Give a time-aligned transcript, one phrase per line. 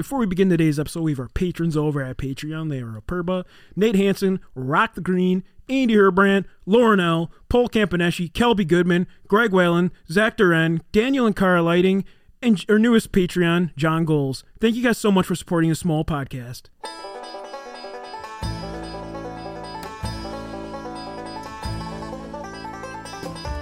[0.00, 2.70] Before we begin today's episode, we have our patrons over at Patreon.
[2.70, 3.44] They are Aperba,
[3.76, 9.92] Nate Hanson, Rock the Green, Andy Herbrandt, Lauren L., Paul Campaneschi, Kelby Goodman, Greg Whalen,
[10.10, 12.06] Zach Duren, Daniel and Cara Lighting,
[12.40, 14.42] and our newest Patreon, John Goals.
[14.58, 16.70] Thank you guys so much for supporting a small podcast.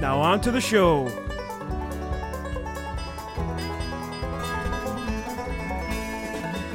[0.00, 1.08] Now on to the show.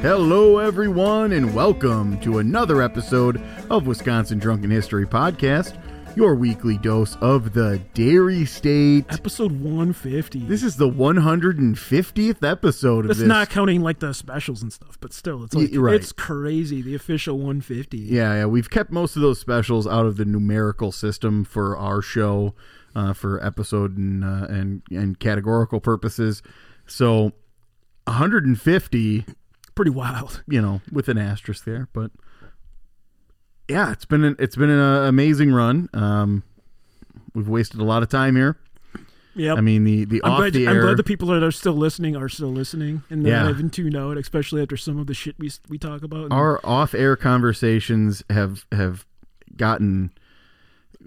[0.02, 5.78] Hello, everyone, and welcome to another episode of Wisconsin Drunken History Podcast,
[6.16, 9.06] your weekly dose of the Dairy State.
[9.10, 10.40] Episode 150.
[10.46, 13.28] This is the 150th episode of That's this.
[13.28, 15.96] not counting like the specials and stuff, but still, it's like Y- right.
[15.96, 16.82] it's crazy.
[16.82, 17.98] The official 150.
[17.98, 22.02] Yeah, yeah, we've kept most of those specials out of the numerical system for our
[22.02, 22.56] show,
[22.96, 26.42] uh, for episode and uh, and and categorical purposes.
[26.88, 27.34] So,
[28.08, 29.26] 150,
[29.74, 30.44] Pretty wild.
[30.48, 32.12] you know, with an asterisk there, but
[33.68, 35.90] yeah, it's been an, it's been an uh, amazing run.
[35.94, 36.44] Um,
[37.34, 38.58] we've wasted a lot of time here.
[39.38, 39.56] Yeah.
[39.56, 41.74] I mean, the the I'm off glad, the I'm glad the people that are still
[41.74, 43.44] listening are still listening and they're Yeah.
[43.44, 46.32] not even tuned out, especially after some of the shit we we talk about.
[46.32, 49.06] our off air conversations have have
[49.58, 50.12] gotten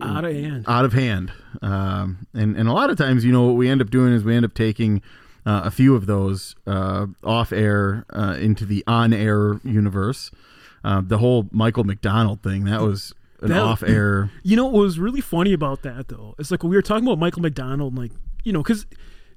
[0.02, 0.64] out of hand.
[0.68, 1.32] out of hand.
[1.62, 4.22] Um, and, and a lot of times, you know, what we end up doing is
[4.24, 5.00] we end up taking
[5.46, 10.30] uh, a few of those uh, off air uh, into the on air universe.
[10.84, 13.12] Uh, the whole Michael McDonald thing, that was
[13.42, 14.30] an That- off air.
[14.42, 16.34] You know what was really funny about that though?
[16.38, 18.12] It's like when we were talking about Michael McDonald, like
[18.44, 18.86] you know, because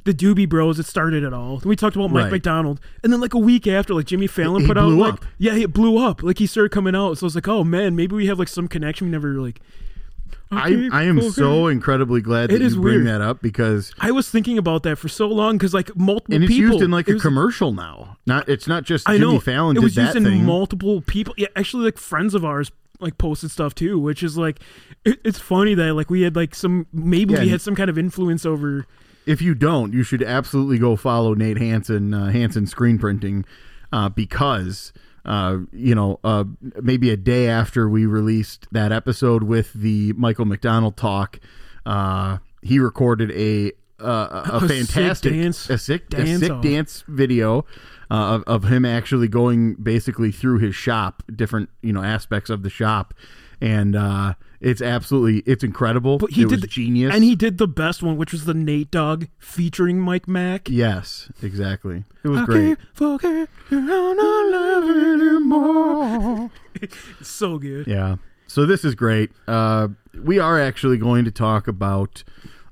[0.04, 1.62] the Doobie Bros, it started it all.
[1.64, 2.32] We talked about Mike Right.
[2.32, 5.14] McDonald, and then like a week after, like Jimmy Fallon He put out, blew like
[5.14, 5.26] up.
[5.38, 6.24] yeah, it blew up.
[6.24, 8.48] Like he started coming out, so I was like, oh man, maybe we have like
[8.48, 9.08] some connection.
[9.08, 9.62] We never like.
[10.52, 11.30] Okay, I, I am okay.
[11.30, 13.08] so incredibly glad that you bring weird.
[13.08, 16.44] that up because I was thinking about that for so long because like multiple and
[16.44, 18.18] it's people used in like a was- commercial now.
[18.26, 20.46] Not it's not just I Jimmy know Fallon it did was that used in thing.
[20.46, 21.34] multiple people.
[21.38, 24.60] Yeah, actually, like friends of ours like posted stuff too, which is like
[25.06, 27.90] it, it's funny that like we had like some maybe Yeah, we had some kind
[27.90, 28.86] of influence over.
[29.26, 33.44] if you don't, you should absolutely go follow Nate Hansen, uh, Hansen Screen Printing,
[33.92, 34.94] uh, because
[35.26, 36.44] uh, you know uh,
[36.82, 41.40] maybe a day after we released that episode with the Michael McDonald talk,
[41.86, 46.40] uh, he recorded a uh, a, A a sick fantastic dance- a sick a dance
[46.40, 46.64] sick off.
[46.64, 47.66] dance video.
[48.09, 52.62] Uh, of, of him actually going basically through his shop, different you know aspects of
[52.62, 53.14] the shop,
[53.62, 56.18] and uh, it's absolutely it's incredible.
[56.20, 58.46] But he it did was the- genius, and he did the best one, which was
[58.46, 60.70] the Nate Dogg featuring Mike Mack.
[60.70, 62.06] Yes, exactly.
[62.24, 62.78] It was I great.
[62.94, 66.52] forget you, I'm not anymore.
[66.76, 67.88] it's so good.
[67.88, 68.18] Yeah.
[68.48, 69.32] So this is great.
[69.48, 69.90] Uh,
[70.24, 72.24] we are actually going to talk about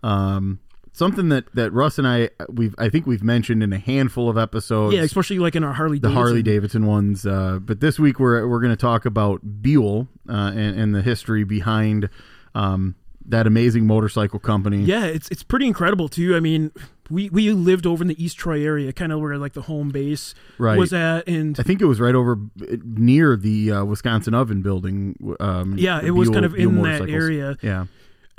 [0.04, 0.60] um,
[1.00, 4.38] something that, that Russ and I we've I think we've mentioned in a handful of
[4.38, 4.94] episodes.
[4.94, 5.98] Yeah, especially like in our Harley.
[5.98, 7.26] the Harley Davidson ones.
[7.26, 11.02] Uh, but this week we're we're going to talk about Buell uh, and, and the
[11.02, 12.10] history behind
[12.54, 12.94] um,
[13.26, 14.84] that amazing motorcycle company.
[14.84, 16.36] Yeah, it's it's pretty incredible too.
[16.36, 16.72] I mean,
[17.10, 19.90] we we lived over in the East Troy area, kind of where like the home
[19.90, 20.78] base Right.
[20.78, 22.38] was at, and I think it was right over
[22.84, 25.16] near the uh, Wisconsin Oven building.
[25.40, 27.58] Um, Yeah, it was kind of Buell in that area.
[27.62, 27.86] Yeah.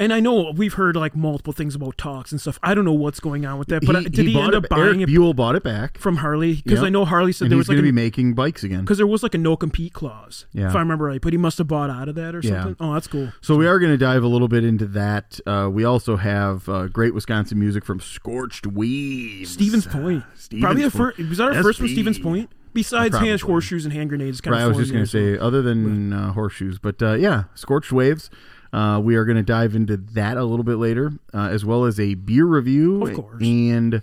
[0.00, 2.59] And I know we've heard like multiple things about talks and stuff.
[2.62, 4.55] I don't know what's going on with that, but he, uh, did he, bought end
[4.55, 5.99] it- up buying Eric it Buell bought it back.
[5.99, 6.55] from Harley?
[6.56, 6.87] Because Yep.
[6.87, 8.81] I know Harley said and there was like going to be making bikes again.
[8.81, 10.69] because there was like a no compete clause, Yeah.
[10.71, 11.21] if I remember right.
[11.21, 12.62] But he must have bought out of that or Yeah.
[12.62, 12.77] something.
[12.81, 13.31] Oh, that's cool.
[13.43, 15.39] So we are going to dive a little bit into that.
[15.47, 19.50] Uh, we also have uh, great Wisconsin music from Scorched Waves.
[19.53, 21.19] Stevens Point, Stevens probably the first.
[21.19, 22.49] Was that our first from Stevens Point?
[22.72, 23.28] Besides Probably.
[23.31, 24.66] hand horseshoes and hand grenades, kind Right, of.
[24.66, 28.30] I was just going to say, other than uh, horseshoes, but uh, yeah, Scorched Waves.
[28.72, 31.84] Uh, we are going to dive into that a little bit later, uh, as well
[31.84, 33.43] as a beer review, Of course.
[33.43, 34.03] and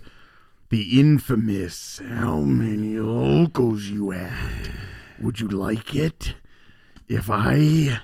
[0.68, 4.32] the infamous "How many locals you at?
[5.20, 6.34] Would you like it
[7.08, 8.00] if I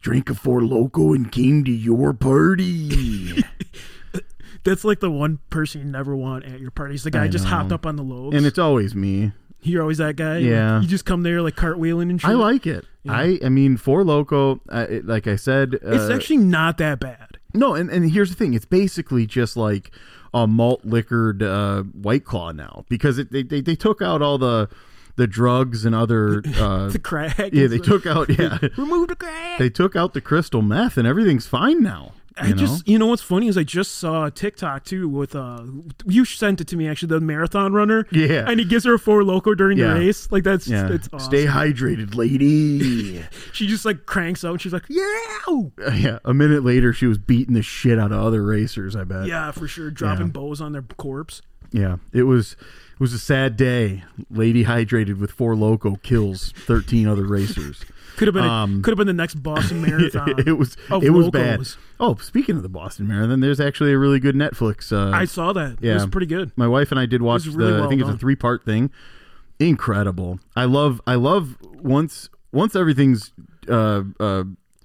[0.00, 3.42] drank a four loco and came to your party?"
[4.64, 7.04] That's like the one person you never want at your parties.
[7.04, 8.36] The guy just hopped up on the loaves.
[8.36, 9.32] and it's always me.
[9.62, 10.38] You're always that guy.
[10.38, 10.80] Yeah.
[10.80, 12.30] You just come there like cartwheeling and shit.
[12.30, 12.84] I like it.
[13.08, 14.60] I I mean, four loco.
[14.70, 17.38] It, like I said, uh, It's actually not that bad.
[17.54, 17.74] no.
[17.74, 19.90] And and here's the thing: it's basically just like
[20.34, 24.38] a malt liquored uh, white claw now because it, they, they they took out all
[24.38, 24.68] the
[25.16, 26.42] the drugs and other.
[26.58, 27.38] Uh, the crack.
[27.38, 28.28] yeah, they like, took out.
[28.38, 29.58] Yeah, remove the crack.
[29.58, 32.12] they took out the crystal meth, and everything's fine now.
[32.38, 32.56] I know?
[32.56, 35.62] just, you know what's funny is I just saw a TikTok too with uh,
[36.04, 38.06] you sent it to me actually the marathon runner.
[38.12, 38.44] Yeah.
[38.48, 39.94] and he gives her a four loco during Yeah.
[39.94, 40.30] the race.
[40.30, 41.30] Like that's yeah, it's awesome.
[41.30, 43.24] stay hydrated, lady.
[43.52, 44.52] She just like cranks out.
[44.52, 45.08] and She's like, yeah,
[45.94, 48.94] yeah, a minute later, she was beating the shit out of other racers.
[48.94, 49.26] I bet.
[49.26, 49.90] yeah, for sure.
[49.90, 50.32] Dropping Yeah.
[50.32, 51.40] bows on their corpse.
[51.72, 54.04] Yeah, it was it was a sad day.
[54.30, 57.84] Lady hydrated with four loco kills thirteen other racers.
[58.16, 60.34] Could have been Um, could have been the next Boston Marathon.
[60.46, 61.66] it was of it was bad.
[62.00, 64.92] Oh, speaking of the Boston Marathon, there's actually a really good Netflix.
[64.92, 65.72] Uh, I saw that.
[65.72, 65.94] It yeah.
[65.94, 66.52] was pretty good.
[66.56, 67.76] my wife and I did watch really the.
[67.76, 68.90] I well think it's a three part thing.
[69.58, 70.40] Incredible.
[70.54, 71.00] I love.
[71.06, 73.32] I love once once everything's
[73.68, 74.44] uh, uh,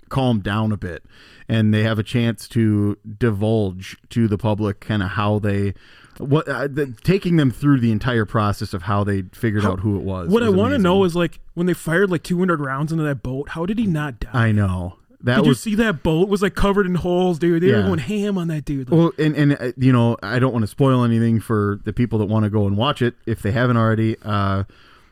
[0.10, 1.04] calmed down a bit,
[1.50, 5.74] and they have a chance to divulge to the public kind of how they.
[6.18, 9.98] What uh, the, taking them through the entire process of how they figured out who
[9.98, 10.30] it was.
[10.30, 13.24] What I want to know is like when they fired like 200 rounds into that
[13.24, 14.30] boat, how did he not die?
[14.34, 17.62] I know that did was you see that boat was like covered in holes, dude?
[17.64, 18.90] They were going ham on that dude.
[18.90, 21.94] Like, Well, and and uh, you know, I don't want to spoil anything for the
[21.94, 24.18] people that want to go and watch it if they haven't already.
[24.24, 24.64] Uh,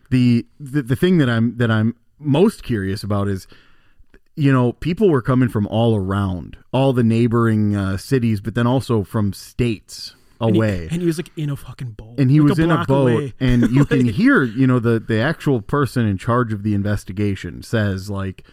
[0.10, 3.48] the, the the thing that I'm that I'm most curious about is,
[4.36, 8.66] you know, people were coming from all around, all the neighboring uh, cities, but then
[8.66, 10.88] also from states and he- away.
[10.92, 13.12] and he was like in a fucking boat, and he like was in a boat
[13.12, 13.34] away.
[13.40, 17.62] and you can hear you know the the actual person in charge of the investigation
[17.64, 18.44] says like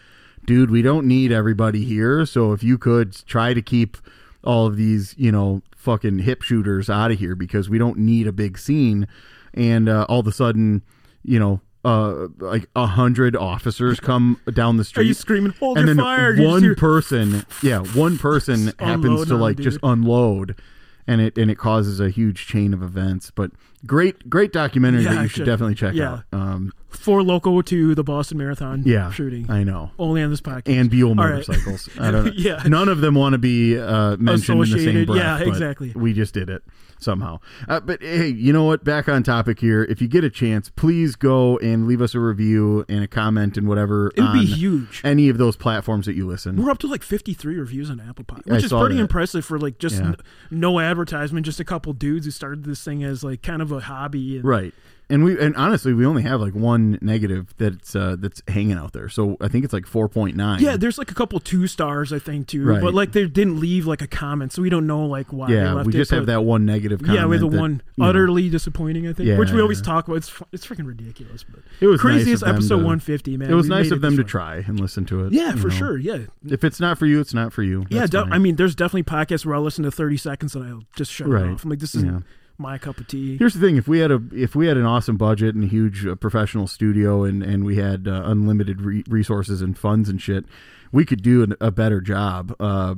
[0.45, 3.97] dude we don't need everybody here so if you could try to keep
[4.43, 8.27] all of these you know fucking hip shooters out of here because we don't need
[8.27, 9.07] a big scene
[9.53, 10.81] and uh, all of a sudden
[11.23, 15.03] you know uh like a hundred officers come down the street.
[15.05, 15.53] Are you screaming?
[15.59, 16.35] Hold and your then fire!
[16.45, 20.59] One hear- person yeah one person happens to like just unload
[21.07, 23.51] and it and it causes a huge chain of events but
[23.85, 26.13] great great documentary Yeah, that you should should- definitely check yeah.
[26.13, 28.81] out um Four loco to the Boston Marathon.
[28.85, 30.63] yeah shooting i know only on this podcast.
[30.67, 31.47] and Buell All right.
[31.47, 32.63] motorcycles i don't know Yeah.
[32.65, 35.91] none of them want to be uh mentioned in the same breath yeah, exactly.
[35.95, 36.63] we just did it
[36.99, 40.29] somehow uh, but hey you know what back on topic here if you get a
[40.29, 44.45] chance please go and leave us a review and a comment and whatever It'd be
[44.45, 45.01] huge.
[45.03, 48.25] any of those platforms that you listen We're up to like 53 reviews on Apple
[48.25, 49.01] Pod, I which is pretty that.
[49.01, 50.07] impressive for like just Yeah.
[50.07, 50.15] n-
[50.51, 53.79] no advertisement, just a couple dudes who started this thing as like kind of a
[53.81, 54.37] hobby.
[54.37, 54.73] And Right.
[55.09, 58.91] And we and honestly we only have like one negative that's uh that's hanging out
[58.91, 59.07] there.
[59.07, 60.59] So I think it's like 4.9.
[60.59, 62.65] Yeah, there's like a couple two stars, I think, too.
[62.65, 62.81] Right.
[62.81, 65.47] But like they didn't leave like a comment, so we don't know like why.
[65.47, 67.19] they Yeah, left we it, just have that one negative comment.
[67.19, 69.61] Yeah, we have the that, one you know, utterly disappointing, I think, Yeah, which we
[69.61, 70.17] always talk about.
[70.17, 73.49] It's it's freaking ridiculous, but It was craziest nice episode to- 150, man.
[73.49, 75.31] It was We nice of them to try and listen to it.
[75.31, 75.73] Yeah, for know.
[75.73, 75.97] sure.
[75.97, 77.85] Yeah, If it's not for you, it's not for you.
[77.89, 78.07] yeah.
[78.07, 81.13] De- I mean, there's definitely podcasts where I'll listen to 30 seconds and I'll just
[81.13, 81.45] shut Right.
[81.45, 81.63] it off.
[81.63, 82.19] I'm like, this isn't Yeah.
[82.57, 83.37] My cup of tea.
[83.37, 85.67] Here's the thing: if we had a if we had an awesome budget and a
[85.67, 90.21] huge uh, professional studio and and we had uh, unlimited re- resources and funds and
[90.21, 90.45] shit,
[90.91, 92.55] we could do an, a better job.
[92.59, 92.95] Uh,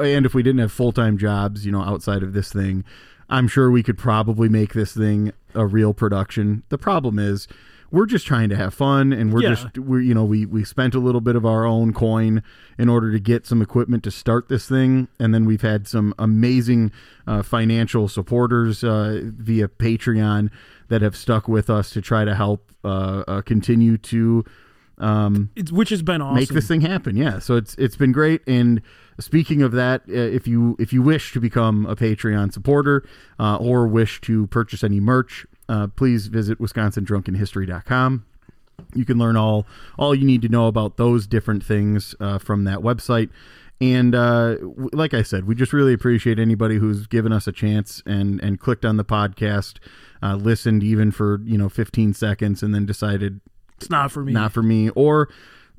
[0.00, 2.84] and if we didn't have full time jobs, you know, outside of this thing,
[3.28, 6.62] I'm sure we could probably make this thing a real production.
[6.68, 7.48] The problem is.
[7.92, 9.50] We're just trying to have fun, and we're Yeah.
[9.50, 12.42] just we're you know we we spent a little bit of our own coin
[12.78, 16.14] in order to get some equipment to start this thing, and then we've had some
[16.18, 16.90] amazing
[17.26, 20.48] uh, financial supporters uh, via Patreon
[20.88, 24.42] that have stuck with us to try to help uh, uh, continue to
[24.98, 26.36] um, It's, which has been awesome.
[26.36, 27.16] make this thing happen.
[27.16, 28.40] Yeah, so it's it's been great.
[28.46, 28.80] And
[29.20, 33.04] speaking of that, uh, if you if you wish to become a Patreon supporter
[33.38, 38.26] uh, or wish to purchase any merch, uh, please visit WisconsinDrunkenHistory.com.
[38.94, 39.66] You can learn all
[39.98, 43.30] all you need to know about those different things uh, from that website.
[43.80, 44.58] And uh,
[44.92, 48.60] like I said, we just really appreciate anybody who's given us a chance and and
[48.60, 49.78] clicked on the podcast,
[50.22, 53.40] uh, listened even for you know 15 seconds, and then decided
[53.78, 54.32] it's not for me.
[54.32, 55.28] not for me or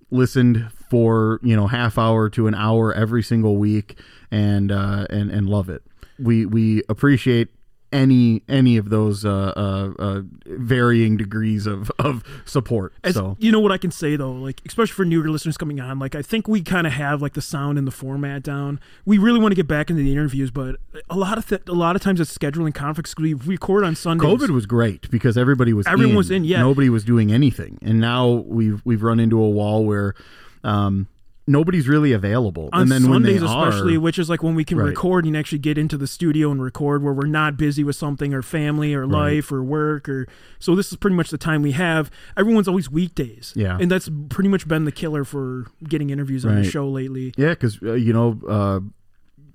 [0.10, 4.00] listened for you know half hour to an hour every single week
[4.32, 5.82] and uh and and love it
[6.20, 7.48] we we appreciate
[7.94, 12.94] any any of those uh, uh, uh, varying degrees of, of support.
[13.04, 15.80] As, so you know what I can say though, like especially for newer listeners coming
[15.80, 18.80] on, like I think we kind of have like the sound and the format down.
[19.06, 20.78] We really want to get back into the interviews, but
[21.10, 23.16] a lot of th- a lot of times it's scheduling conflicts.
[23.16, 24.28] We record on Sundays.
[24.28, 26.18] COVID was great because everybody was Everyone in.
[26.18, 26.60] was in, yeah.
[26.60, 30.16] Nobody was doing anything, and now we've we've run into a wall where
[30.64, 31.08] um,
[31.46, 32.70] nobody's really available.
[32.72, 34.88] on and then Sundays, when especially, are, which is like when we can Right.
[34.88, 38.34] record and actually get into the studio and record where we're not busy with something
[38.34, 40.28] or family or life or work or
[40.60, 40.76] so.
[40.76, 42.10] This is pretty much the time we have.
[42.38, 43.78] Everyone's always weekdays, Yeah.
[43.80, 47.34] and that's pretty much been the killer for getting interviews on the show lately.
[47.38, 48.80] Yeah, because uh, you know, uh,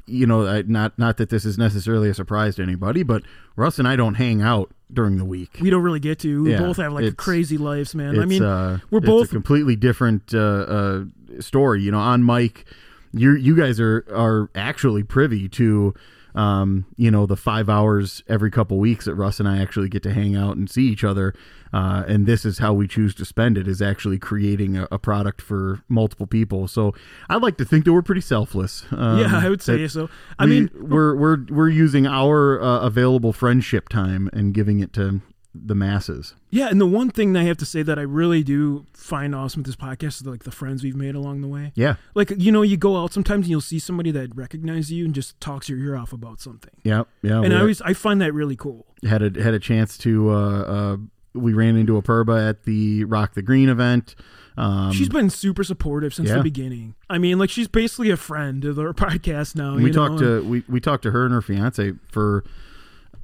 [0.06, 3.22] you know, I, not not that this is necessarily a surprise to anybody, but
[3.56, 5.58] Russ and I don't hang out during the week.
[5.60, 6.44] We don't really get to.
[6.44, 8.18] We Yeah, both have like crazy lives, man.
[8.18, 11.04] I mean, uh, we're it's both a completely different uh, uh,
[11.40, 11.82] story.
[11.82, 12.64] You know, on Mike,
[13.12, 15.94] you you guys are are actually privy to.
[16.34, 20.04] Um, you know, the five hours every couple weeks that Russ and I actually get
[20.04, 21.34] to hang out and see each other,
[21.72, 24.98] uh, and this is how we choose to spend it is actually creating a, a
[25.00, 26.68] product for multiple people.
[26.68, 26.94] So
[27.28, 28.84] I'd like to think that we're pretty selfless.
[28.92, 30.10] Um, yeah, I would say so.
[30.38, 34.92] I we- mean, we're we're we're using our uh, available friendship time and giving it
[34.92, 35.20] to
[35.54, 36.34] the masses.
[36.50, 39.34] Yeah, and the one thing that I have to say that I really do find
[39.34, 41.72] awesome with this podcast is like the friends we've made along the way.
[41.74, 45.04] Yeah, Like you know, you go out sometimes and you'll see somebody that recognizes you
[45.04, 46.74] and just talks your ear off about something.
[46.84, 47.42] yeah, yeah.
[47.42, 48.86] and I always I find that really cool.
[49.02, 50.30] had a had a chance to.
[50.30, 50.96] Uh, uh,
[51.34, 54.14] we ran into a perba at the Rock the Green event.
[54.56, 56.36] Um, she's been super supportive since yeah.
[56.36, 56.96] the beginning.
[57.08, 59.76] I mean, like she's basically a friend of our podcast now.
[59.76, 62.44] we you know, talked to we, we talked to her and her fiance for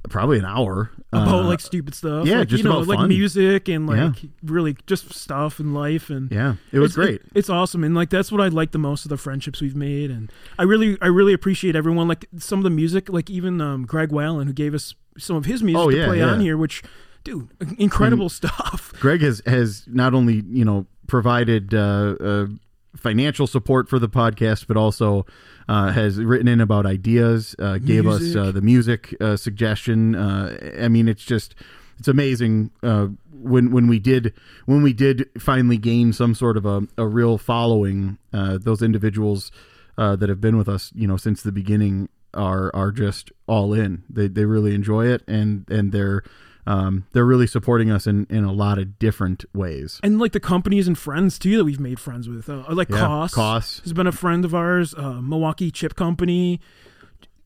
[0.09, 2.27] probably an hour about Uh, like stupid stuff.
[2.27, 3.07] yeah, like, just you know, like fun.
[3.09, 4.29] music and like Yeah.
[4.43, 7.15] really just stuff and life and yeah, it was it's, great.
[7.15, 9.75] it- it's awesome, and like that's what I like the most of the friendships we've
[9.75, 12.07] made, and I really, I really appreciate everyone.
[12.07, 15.45] Like some of the music, like even um, Greg Whalen, who gave us some of
[15.45, 16.31] his music Oh, to play yeah.
[16.31, 16.83] on here, which,
[17.23, 17.47] dude,
[17.77, 18.91] incredible stuff.
[18.99, 22.47] Greg has has not only you know provided uh, uh,
[22.97, 25.25] financial support for the podcast, but also
[25.67, 28.41] uh, has written in about ideas, uh, gave us Music.
[28.41, 30.15] uh, the music uh, suggestion.
[30.15, 31.55] Uh, I mean, it's just
[31.99, 34.33] it's amazing uh, when when we did
[34.65, 38.17] when we did finally gain some sort of a, a real following.
[38.33, 39.51] Uh, those individuals
[39.97, 43.73] uh, that have been with us, you know, since the beginning are are just all
[43.73, 44.03] in.
[44.09, 46.23] They they really enjoy it, and and they're
[46.67, 49.99] um, they're really supporting us in, in a lot of different ways.
[50.03, 52.97] And like the companies and friends too that we've made friends with, uh, like Yeah,
[53.05, 53.81] Koss, Koss.
[53.83, 54.93] has been a friend of ours.
[54.95, 56.59] Uh, Milwaukee Chip Company.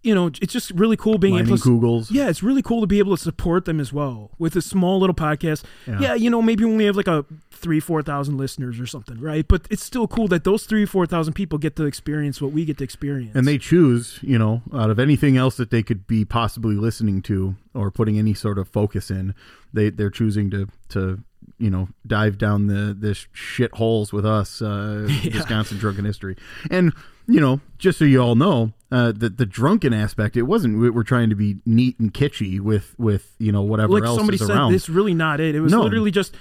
[0.01, 2.07] You know, it's just really cool being able to Googles.
[2.09, 4.97] Yeah, it's really cool to be able to support them as well with a small
[4.99, 5.65] little podcast.
[5.85, 5.99] Yeah.
[5.99, 9.19] Yeah, you know, maybe we only have like a three, four thousand listeners or something,
[9.19, 9.45] right?
[9.45, 12.63] But it's still cool that those three, four thousand people get to experience what we
[12.63, 13.35] get to experience.
[13.35, 17.21] And they choose, you know, out of anything else that they could be possibly listening
[17.23, 19.35] to or putting any sort of focus in,
[19.73, 21.19] they they're choosing to to
[21.57, 26.35] you know dive down the the shit holes with us, uh, Wisconsin drunken history,
[26.71, 26.93] and
[27.27, 30.89] you know, just so you all know, uh, the the drunken aspect, it wasn't we
[30.89, 34.35] we're trying to be neat and kitschy with with you know whatever like else somebody
[34.35, 34.73] is said, around.
[34.73, 35.53] it's really not it.
[35.55, 35.81] It was No.
[35.83, 36.35] literally just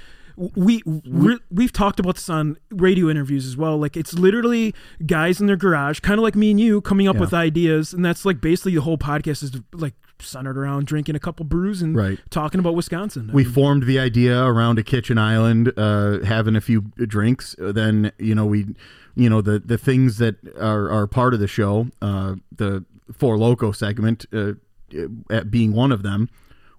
[0.55, 3.77] we we we've talked about this on radio interviews as well.
[3.77, 4.73] Like it's literally
[5.05, 7.21] guys in their garage, kind of like me and you, coming up Yeah.
[7.23, 11.19] with ideas, and that's like basically the whole podcast is like centered around drinking a
[11.19, 12.19] couple brews and Right.
[12.31, 13.31] talking about Wisconsin.
[13.31, 17.55] I we mean, formed the idea around a kitchen island, uh, having a few drinks.
[17.59, 18.75] Then you know we,
[19.15, 21.89] you know the the things that are are part of the show.
[22.03, 24.53] Uh, the four loco segment, uh,
[25.31, 26.29] at being one of them,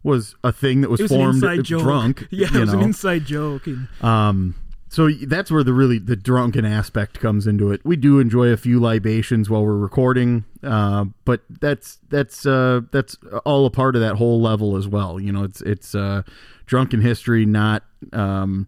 [0.03, 2.27] was a thing that was, it was an formed drunk.
[2.31, 3.65] Yeah, it was an inside joke.
[3.67, 4.55] And Um,
[4.89, 7.81] so that's where the really the drunken aspect comes into it.
[7.86, 13.15] We do enjoy a few libations while we're recording, uh, but that's that's uh, that's
[13.46, 15.19] all a part of that whole level as well.
[15.19, 16.24] You know, it's it's uh,
[16.65, 18.67] drunken history, not um,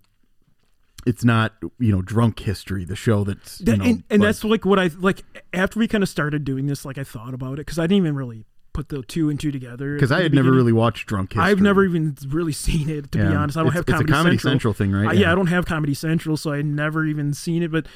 [1.08, 2.86] it's not you know drunk history.
[2.86, 5.24] The show that's you That- know, and, and but- that's like what I like
[5.54, 6.86] after we kind of started doing this.
[6.86, 9.52] Like I thought about it because I didn't even really put the two and two
[9.52, 11.44] together because I had never really watched drunk history.
[11.50, 13.58] I've never even really seen it to be honest.
[13.58, 14.52] I don't It's- have it's a Comedy, Comedy Central.
[14.52, 15.08] Central thing, right?
[15.10, 15.32] Uh, yeah.
[15.32, 17.72] I don't have Comedy Central, so I never even seen it.
[17.72, 17.88] But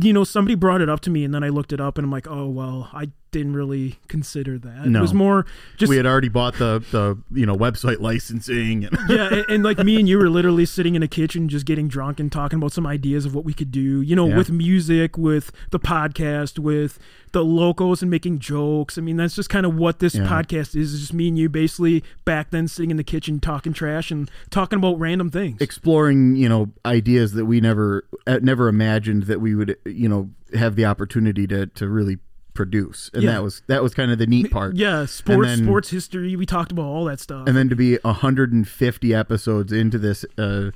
[0.00, 2.04] you know, somebody brought it up to me, and then I looked it up, and
[2.04, 4.86] I'm like, oh well, I didn't really consider that.
[4.86, 5.00] No.
[5.00, 5.46] It was more
[5.78, 9.64] just we had already bought the the you know website licensing and yeah, and, and
[9.64, 12.58] like me and you were literally sitting in a kitchen just getting drunk and talking
[12.58, 14.36] about some ideas of what we could do, you know, Yeah.
[14.36, 16.98] with music, with the podcast, with
[17.32, 18.98] the locals and making jokes.
[18.98, 20.26] I mean, that's just kind of what this Yeah.
[20.26, 23.72] podcast is, is just me and you basically back then sitting in the kitchen talking
[23.72, 25.60] trash and talking about random things.
[25.60, 30.30] exploring you know ideas that we never uh, never imagined that we would you know
[30.54, 32.18] have the opportunity to to really
[32.54, 33.32] produce and Yeah.
[33.32, 36.36] that was that was kind of the neat part yeah, sports, then- sports history.
[36.36, 37.46] We talked about all that stuff.
[37.48, 40.70] and then to be 150 episodes into this uh,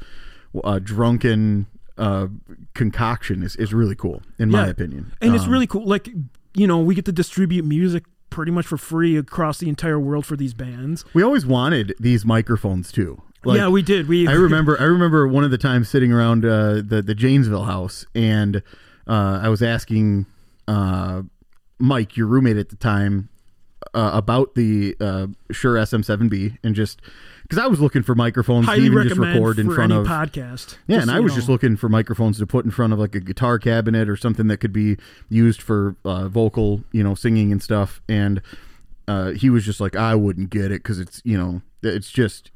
[0.64, 1.66] uh drunken
[1.98, 2.28] uh
[2.74, 5.84] concoction is, is really cool in my opinion and it's Um, really cool.
[5.86, 6.08] Like,
[6.54, 10.24] you know, we get to distribute music pretty much for free across the entire world
[10.26, 11.04] for these bands.
[11.14, 14.08] we always wanted these microphones too Like, yeah, we did.
[14.08, 14.80] We I remember.
[14.80, 18.56] I remember one of the times sitting around uh, the the Janesville house, and
[19.06, 20.26] uh, I was asking
[20.66, 21.22] uh,
[21.78, 23.28] Mike, your roommate at the time,
[23.94, 27.00] uh, about the uh, Shure SM7B, and just
[27.42, 30.76] because I was looking for microphones to even just record in front of podcast.
[30.88, 31.36] yeah, and I was know.
[31.36, 34.48] just looking for microphones to put in front of like a guitar cabinet or something
[34.48, 34.96] that could be
[35.28, 38.00] used for uh, vocal, you know, singing and stuff.
[38.08, 38.42] And
[39.06, 42.50] uh, he was just like, I wouldn't get it because it's, you know, it's just,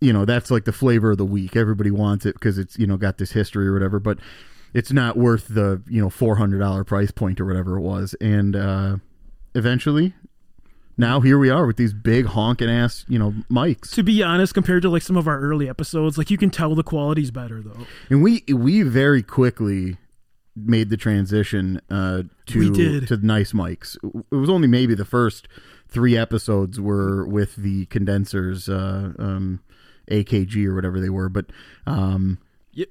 [0.00, 1.56] you know, that's like the flavor of the week.
[1.56, 4.00] Everybody wants it because it's, you know, got this history or whatever.
[4.00, 4.18] But
[4.74, 8.14] it's not worth the, you know, four hundred dollar price point or whatever it was.
[8.20, 8.96] And uh,
[9.54, 10.12] eventually,
[10.96, 13.92] now here we are with these big honking ass, you know, mics.
[13.94, 16.74] To be honest, compared to like some of our early episodes, like you can tell
[16.74, 17.86] the quality's better though.
[18.10, 19.96] And we we very quickly
[20.56, 23.96] made the transition uh, to to nice mics.
[24.30, 25.48] It was only maybe the first
[25.88, 29.60] three episodes were with the condensers, uh, um,
[30.10, 31.28] AKG or whatever they were.
[31.28, 31.46] But
[31.86, 32.38] um,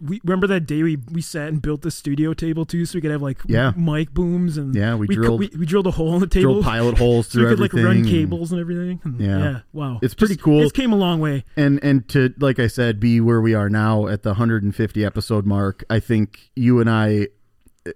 [0.02, 3.02] we remember that day we, we sat and built the studio table too, so we
[3.02, 3.72] could have like Yeah.
[3.76, 6.54] mic booms and Yeah, we co- drilled- we, we drilled a hole in the table
[6.54, 8.04] drilled pilot holes so through we could like everything.
[8.04, 9.02] run cables and everything.
[9.04, 9.38] And, Yeah.
[9.40, 10.62] yeah, wow, It's pretty Just- cool.
[10.62, 11.44] It came a long way.
[11.58, 15.46] and and to like I said, be where we are now at the 150 episode
[15.46, 15.84] mark.
[15.90, 17.28] I think you and I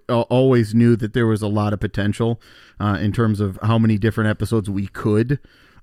[0.08, 2.40] uh, always knew that there was a lot of potential
[2.78, 5.38] uh, in terms of how many different episodes we could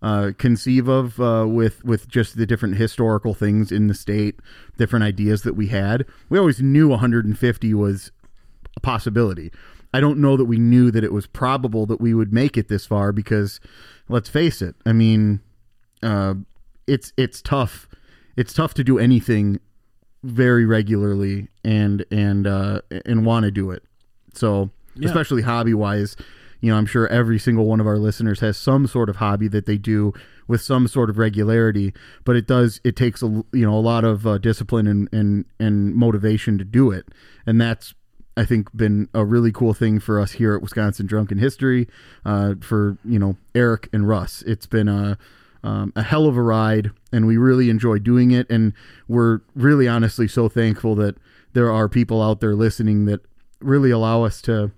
[0.05, 4.35] uh, conceive of uh, with with just the different historical things in the state,
[4.77, 6.05] different ideas that we had.
[6.29, 8.11] We always knew 150 was
[8.77, 9.51] a possibility.
[9.93, 12.67] I don't know that we knew that it was probable that we would make it
[12.67, 13.59] this far because
[14.07, 14.75] let's face it.
[14.85, 15.39] I mean,
[16.03, 16.35] uh,
[16.85, 17.87] it's it's tough.
[18.37, 19.59] It's tough to do anything
[20.23, 23.83] very regularly and and uh, and want to do it.
[24.33, 25.07] So Yeah.
[25.07, 26.15] especially hobby wise,
[26.65, 29.47] you know, I'm sure every single one of our listeners has some sort of hobby
[29.49, 30.13] that they do
[30.47, 31.93] with some sort of regularity.
[32.23, 35.45] But it does it takes a you know a lot of uh, discipline and and
[35.59, 37.09] and motivation to do it,
[37.45, 37.93] and that's
[38.35, 41.87] I think been a really cool thing for us here at Wisconsin Drunken History,
[42.25, 44.41] uh, for you know Eric and Russ.
[44.47, 45.19] It's been a
[45.63, 48.49] um, a hell of a ride, and we really enjoy doing it.
[48.49, 48.73] And
[49.07, 51.15] we're really honestly so thankful that
[51.53, 53.21] there are people out there listening that
[53.59, 54.71] really allow us to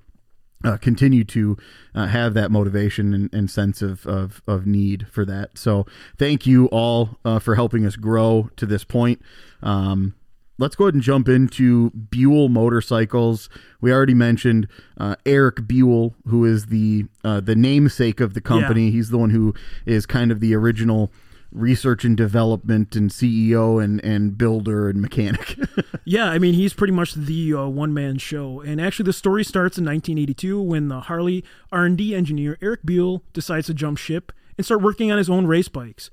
[0.64, 1.58] uh, continue to
[1.94, 5.58] uh, have that motivation and, and sense of, of, of need for that.
[5.58, 5.86] So
[6.18, 9.22] thank you all uh, for helping us grow to this point.
[9.62, 10.16] Um,
[10.58, 13.50] let's go ahead and jump into Buell Motorcycles.
[13.82, 18.89] We already mentioned uh, Eric Buell, who is the uh, the namesake of the company.
[18.91, 19.54] He's the one who
[19.86, 21.12] is kind of the original
[21.51, 25.57] research and development and CEO and, and builder and mechanic.
[26.10, 28.62] Yeah, I mean he's pretty much the uh, one man show.
[28.62, 33.67] And actually, the story starts in 1982 when the Harley R&D engineer Eric Buell decides
[33.67, 36.10] to jump ship and start working on his own race bikes.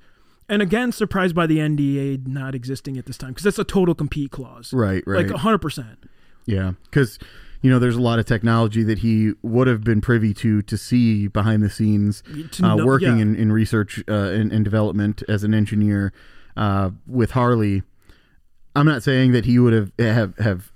[0.49, 3.95] And again, surprised by the NDA not existing at this time because that's a total
[3.95, 4.73] compete clause.
[4.73, 5.25] right, right.
[5.27, 5.95] Like 100%.
[6.45, 7.17] Yeah, because
[7.65, 10.77] you know there's a lot of technology that he would have been privy to to
[10.77, 13.23] see behind the scenes, To uh, know- working yeah.
[13.23, 16.13] in, in research uh, and, and development as an engineer
[16.55, 17.81] uh, with Harley.
[18.75, 20.71] I'm not saying that he would have have, have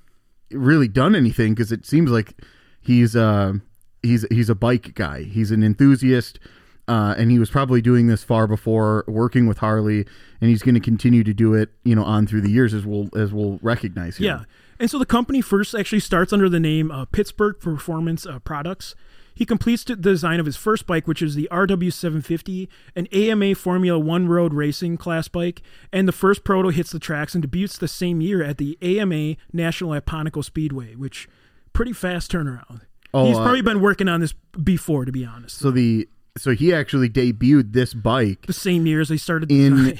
[0.49, 2.33] really done anything because it seems like
[2.81, 3.53] he's uh,
[4.01, 5.21] he's he's a bike guy.
[5.21, 6.39] He's an enthusiast.
[6.87, 10.07] Uh, and he was probably doing this far before working with Harley,
[10.41, 12.83] and he's going to continue to do it, you know, on through the years as
[12.83, 14.25] we'll as we'll recognize here.
[14.27, 14.43] Yeah.
[14.79, 18.95] And so the company first actually starts under the name uh, Pittsburgh Performance uh, Products.
[19.35, 23.97] He completes the design of his first bike, which is the RW750, an AMA Formula
[23.97, 25.61] One road racing class bike,
[25.93, 29.37] and the first proto hits the tracks and debuts the same year at the AMA
[29.53, 31.29] National at Pocono Speedway, which
[31.71, 32.81] pretty fast turnaround.
[33.13, 35.57] Oh, He's uh, probably been working on this before, to be honest.
[35.57, 36.09] So the
[36.39, 39.97] so he actually debuted this bike the same year as they started in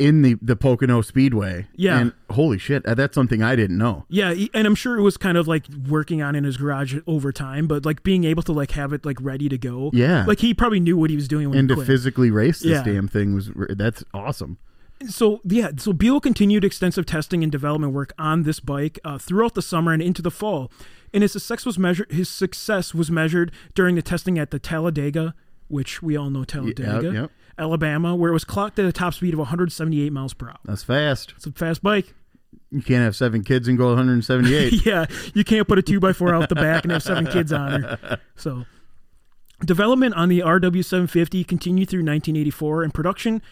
[0.00, 1.66] in the the Pocono Speedway.
[1.76, 1.98] Yeah.
[2.00, 4.04] and holy shit, uh, that's something I didn't know.
[4.08, 7.32] Yeah, and I'm sure it was kind of like working on in his garage over
[7.32, 9.90] time, but like being able to like have it like ready to go.
[9.92, 10.24] Yeah.
[10.26, 12.70] like he probably knew what he was doing when And he to physically race this
[12.72, 12.82] Yeah.
[12.82, 14.58] damn thing was that's awesome.
[15.08, 19.54] so yeah, so Buell continued extensive testing and development work on this bike uh, throughout
[19.54, 20.70] the summer and into the fall,
[21.12, 22.10] and his success was measured.
[22.10, 25.34] His success was measured during the testing at the Talladega,
[25.68, 27.30] which we all know Talladega, yep.
[27.58, 30.58] Alabama, where it was clocked at a top speed of 178 miles per hour.
[30.64, 31.34] That's fast.
[31.36, 32.14] It's a fast bike.
[32.70, 34.72] You can't have seven kids and go 178.
[34.86, 37.52] yeah, you can't put a two by four out the back and have seven kids
[37.52, 38.20] on her.
[38.34, 38.64] So,
[39.64, 43.42] development on the RW750 continued through 1984, and production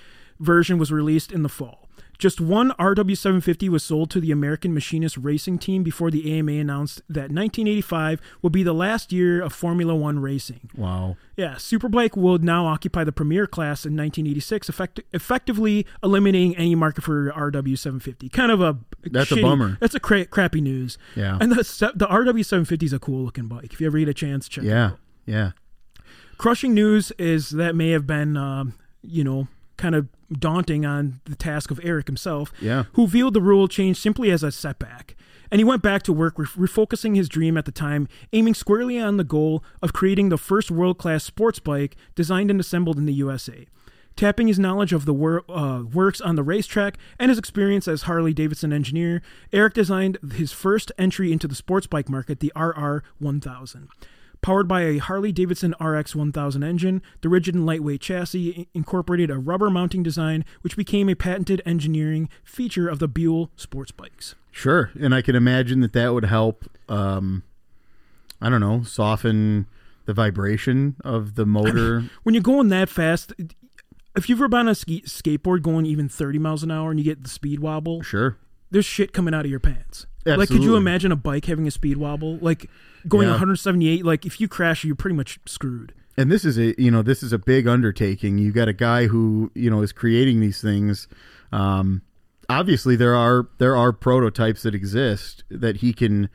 [0.41, 1.84] version was released in the fall.
[2.19, 6.99] Just one RW750 was sold to the American Machinist Racing Team before the AMA announced
[7.09, 10.71] that 1985 would be the last year of Formula One racing.
[10.77, 11.17] wow.
[11.37, 17.03] Yeah, Superbike will now occupy the premier class in 1986, effect- effectively eliminating any market
[17.03, 18.31] for RW750.
[18.33, 19.77] Kind of a That's a bummer.
[19.81, 20.97] That's a cra- crappy news.
[21.17, 21.37] Yeah.
[21.41, 21.57] And the
[21.97, 23.73] the RW750 is a cool looking bike.
[23.73, 24.85] If you ever get a chance, check it Yeah.
[24.87, 24.99] out.
[25.27, 25.51] Yeah.
[26.39, 31.37] Crushing news is that may have been, um, you know, kind of daunting on the
[31.37, 32.85] task of Eric himself, Yeah.
[32.95, 35.17] who viewed the rule change simply as a setback.
[35.51, 38.99] And he went back to work, re- refocusing his dream at the time, aiming squarely
[38.99, 43.07] on the goal of creating the first world class sports bike designed and assembled in
[43.07, 43.67] the USA.
[44.17, 48.03] Tapping his knowledge of the wor- uh, works on the racetrack and his experience as
[48.03, 53.03] Harley Davidson engineer, Eric designed his first entry into the sports bike market, the RR
[53.19, 53.89] 1000.
[54.45, 59.39] Powered by a Harley Davidson RX 1000 engine, the rigid and lightweight chassis incorporated a
[59.39, 64.35] rubber mounting design, which became a patented engineering feature of the Buell sports bikes.
[64.51, 66.67] Sure, and I can imagine that that would help.
[66.91, 67.43] Um,
[68.39, 69.67] I don't know, soften
[70.05, 72.05] the vibration of the motor.
[72.25, 73.33] When you're going that fast,
[74.15, 77.01] if you've ever been on a ski- skateboard going even 30 miles an hour and
[77.01, 78.37] you get the speed wobble, sure,
[78.71, 80.07] there's shit coming out of your pants.
[80.25, 82.39] Like, could you imagine a bike having a speed wobble?
[82.41, 82.71] Like
[83.07, 83.33] going Yeah.
[83.33, 85.93] 178, like if you crash, you're pretty much screwed.
[86.17, 88.39] and this is a you know this is a big undertaking.
[88.39, 91.09] You got a guy who you know is creating these things.
[91.53, 92.03] Um,
[92.49, 96.29] obviously, there are there are prototypes that exist that he can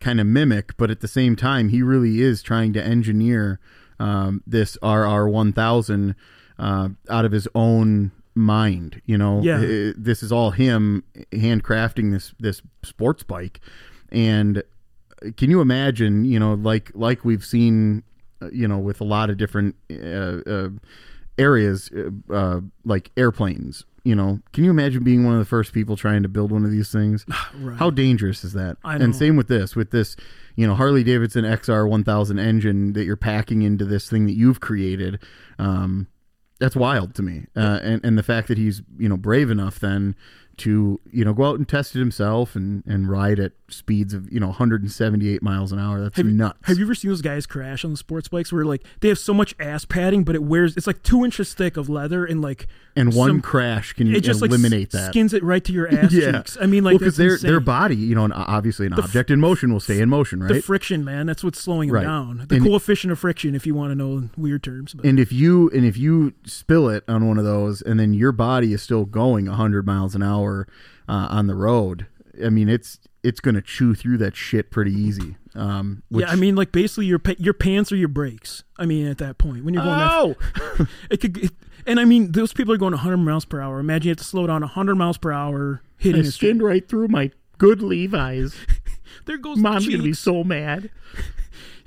[0.00, 3.60] kind of mimic, but at the same time, he really is trying to engineer
[3.98, 6.14] um, this RR one thousand
[6.58, 9.00] uh, out of his own mind.
[9.06, 9.56] You know, Yeah.
[9.60, 13.60] Uh, this is all him handcrafting this this sports bike,
[14.10, 14.62] and
[15.36, 18.02] can you imagine you know like like we've seen
[18.42, 20.68] uh, you know with a lot of different uh, uh,
[21.38, 25.72] areas uh, uh, like airplanes you know can you imagine being one of the first
[25.74, 27.76] people trying to build one of these things Right.
[27.78, 29.04] how dangerous is that I know.
[29.04, 30.16] and same with this with this
[30.56, 34.60] you know harley davidson xr 1000 engine that you're packing into this thing that you've
[34.60, 35.18] created
[35.58, 36.06] um,
[36.60, 37.46] that's wild to me.
[37.56, 40.14] Uh, and, and the fact that he's you know brave enough then
[40.60, 44.30] to you know go out and test it himself and and ride at speeds of
[44.32, 47.22] you know 178 miles an hour that's Have you- nuts Have you ever seen those
[47.22, 50.34] guys crash on the sports bikes where like they have so much ass padding, but
[50.34, 53.92] it wears it's like two inches thick of leather and like and one some- crash
[53.92, 56.58] can it just eliminate like that skins it right to your ass yeah cheeks.
[56.60, 57.50] I mean, like because that's their insane.
[57.50, 60.40] their body you know and uh, obviously an object in motion will stay in motion
[60.42, 60.52] right.
[60.52, 62.04] the friction, man, that's what's slowing them Right.
[62.04, 62.46] down.
[62.48, 64.94] The And- coefficient of friction, if you want to know in weird terms.
[64.94, 68.14] But and if you and if you spill it on one of those and then
[68.14, 70.49] your body is still going 100 miles an hour
[71.08, 72.06] uh, on the road
[72.44, 76.32] i mean it's it's going to chew through that shit pretty easy um which, yeah,
[76.32, 78.62] I mean, like basically your pa- your pants are your brakes.
[78.78, 80.36] I mean, at that point when you're going oh
[80.78, 81.36] that, it could.
[81.38, 81.50] It,
[81.86, 83.80] and I mean, those people are going 100 miles per hour.
[83.80, 87.08] Imagine you have to slow down 100 miles per hour hitting I skinned right through
[87.08, 88.54] my good levi's
[89.26, 90.90] There goes mom's the gonna be so mad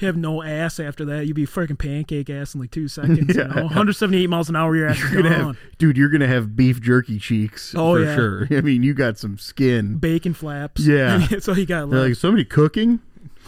[0.02, 1.26] have no ass after that.
[1.28, 3.36] You'd be freaking pancake ass in like two seconds.
[3.36, 3.48] Yeah.
[3.50, 3.64] You know?
[3.64, 5.46] 178 miles an hour, your ass you're gonna gone.
[5.54, 8.16] have dude you're gonna have beef jerky cheeks Oh, for yeah.
[8.16, 10.82] sure i mean you got some skin Bacon flaps.
[10.86, 11.28] Yeah.
[11.40, 13.00] so you got like somebody cooking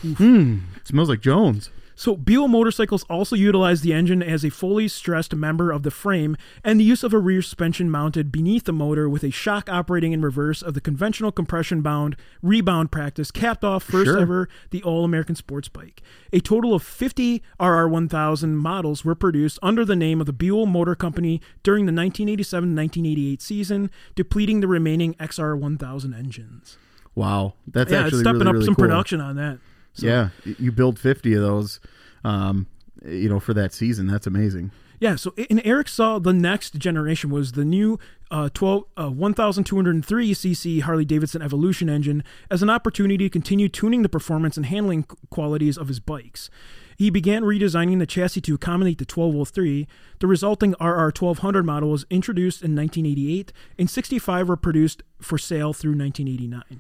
[0.02, 5.34] hmm smells like jones So Buell Motorcycles also utilized the engine as a fully stressed
[5.34, 9.08] member of the frame and the use of a rear suspension mounted beneath the motor
[9.08, 13.82] with a shock operating in reverse of the conventional compression bound rebound practice capped off
[13.84, 14.20] first Sure.
[14.20, 16.02] ever the all-American sports bike.
[16.34, 20.96] A total of 50 RR1000 models were produced under the name of the Buell Motor
[20.96, 26.78] Company during the 1987-1988 season, depleting the remaining XR1000 engines.
[27.16, 28.84] wow that's yeah, it's actually stepping really, up really some cool.
[28.86, 29.60] production on that.
[29.96, 30.30] So- yeah
[30.60, 31.80] you build 50 of those
[32.24, 32.68] um
[33.06, 37.30] you know for that season that's amazing Yeah, so and Eric saw the next generation
[37.30, 38.00] was the new
[38.32, 44.02] uh, 12 uh, 1203 cc Harley Davidson Evolution engine as an opportunity to continue tuning
[44.04, 46.50] the performance and handling qualities of his bikes.
[46.98, 49.86] He began redesigning the chassis to accommodate the 1203.
[50.22, 55.74] The resulting RR 1200 model was introduced in 1988, and 65 were produced for sale
[55.74, 56.80] through 1989.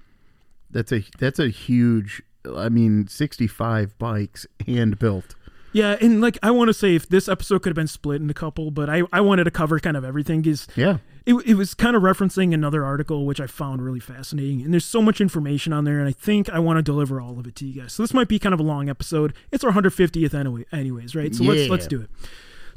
[0.71, 2.21] That's a that's a huge.
[2.55, 5.35] I mean, sixty five bikes hand built.
[5.75, 8.29] Yeah, and like I want to say, if this episode could have been split in
[8.29, 10.45] a couple, but I, I wanted to cover kind of everything.
[10.45, 14.61] Is Yeah, it, it was kind of referencing another article which I found really fascinating.
[14.61, 17.39] And there's so much information on there, and I think I want to deliver all
[17.39, 17.91] of it to you guys.
[17.91, 19.33] So this might be kind of a long episode.
[19.51, 21.35] It's our 150th anyway, anyways, right?
[21.35, 22.09] So let's let's do it.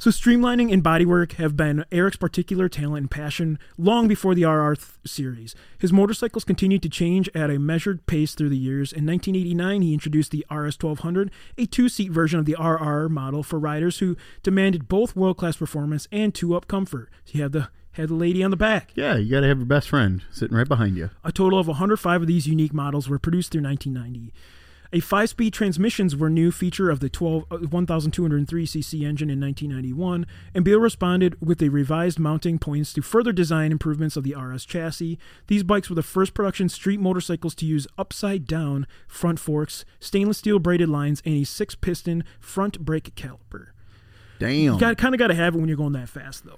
[0.01, 4.75] So streamlining and bodywork have been Eric's particular talent and passion long before the RR
[4.75, 5.55] th- series.
[5.77, 8.93] His motorcycles continued to change at a measured pace through the years.
[8.93, 13.59] In 1989, he introduced the RS 1200, a two-seat version of the RR model for
[13.59, 17.09] riders who demanded both world-class performance and two-up comfort.
[17.25, 18.91] So you have the had the lady on the back.
[18.95, 19.17] yeah.
[19.17, 21.09] You got to have your best friend sitting right behind you.
[21.25, 24.31] A total of 105 of these unique models were produced through 1990.
[24.91, 30.25] A five-speed transmissions were new feature of the 12, uh, 1203cc engine in 1991,
[30.55, 34.65] and Buell responded with a revised mounting points to further design improvements of the RS
[34.65, 35.19] chassis.
[35.45, 40.57] These bikes were the first production street motorcycles to use upside-down front forks, stainless steel
[40.57, 43.67] braided lines, and a six-piston front brake caliper.
[44.39, 44.73] Damn.
[44.73, 46.57] You got kind of got to have it when you're going that fast, though.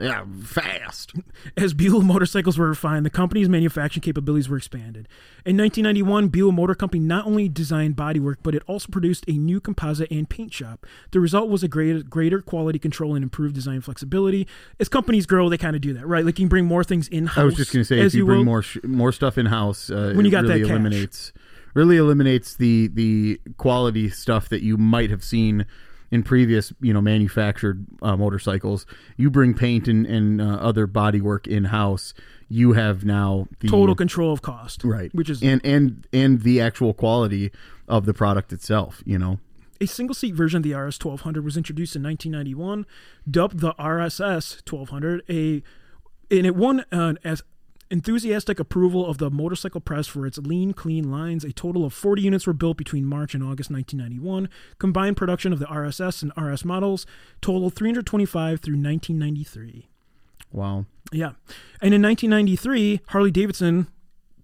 [0.00, 1.12] Yeah, fast.
[1.56, 5.06] As Buell motorcycles were refined, the company's manufacturing capabilities were expanded.
[5.44, 9.60] In 1991, Buell Motor Company not only designed bodywork, but it also produced a new
[9.60, 10.86] composite and paint shop.
[11.12, 14.48] The result was a greater, greater quality control and improved design flexibility.
[14.80, 16.24] As companies grow, they kind of do that, right?
[16.24, 17.38] Like you can bring more things in house.
[17.38, 18.44] I was just going to say, if you, bring will.
[18.44, 20.70] more sh- more stuff in house, uh, When you got really that cash.
[20.70, 21.32] eliminates
[21.74, 25.66] really eliminates the the quality stuff that you might have seen
[26.10, 28.86] in previous you know manufactured uh, motorcycles.
[29.16, 32.14] You bring paint and and uh, other bodywork in house.
[32.48, 36.60] You have now the total control of cost, right, Which is and and and the
[36.60, 37.50] actual quality
[37.88, 39.02] of the product itself.
[39.04, 39.40] You know,
[39.80, 42.86] A single seat version of the RS 1200 was introduced in 1991,
[43.28, 45.62] dubbed the RSS 1200, a
[46.30, 47.42] and it won an as
[47.90, 51.44] enthusiastic approval of the motorcycle press for its lean, clean lines.
[51.44, 54.48] A total of 40 units were built between March and August 1991.
[54.78, 57.06] Combined production of the RSS and RS models
[57.40, 59.88] totaled 325 through 1993.
[60.52, 60.84] wow.
[61.12, 61.32] Yeah.
[61.80, 63.86] And in 1993, Harley Davidson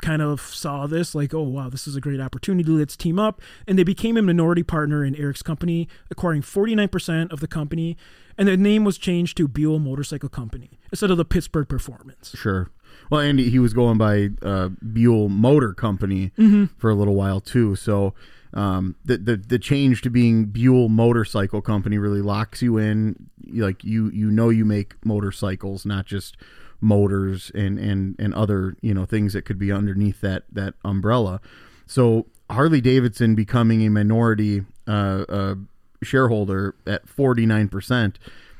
[0.00, 2.70] kind of saw this like, oh, wow, this is a great opportunity.
[2.70, 3.40] Let's team up.
[3.66, 7.96] And they became a minority partner in Eric's company, acquiring 49% of the company.
[8.38, 12.32] And the name was changed to Buell Motorcycle Company instead of the Pittsburgh Performance.
[12.36, 12.70] Sure.
[13.10, 16.64] Well, and he was going by uh, Buell Motor Company Mm-hmm.
[16.78, 17.76] for a little while too.
[17.76, 18.14] So
[18.54, 23.28] um, the, the the change to being Buell Motorcycle Company really locks you in.
[23.52, 26.36] Like you you know you make motorcycles, not just
[26.80, 31.40] motors and and and other you know things that could be underneath that that umbrella.
[31.86, 35.54] So Harley Davidson becoming a minority uh, uh,
[36.02, 38.18] shareholder at forty nine percent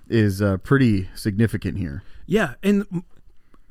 [0.09, 2.03] is uh, pretty significant here.
[2.27, 2.55] Yeah.
[2.62, 3.03] And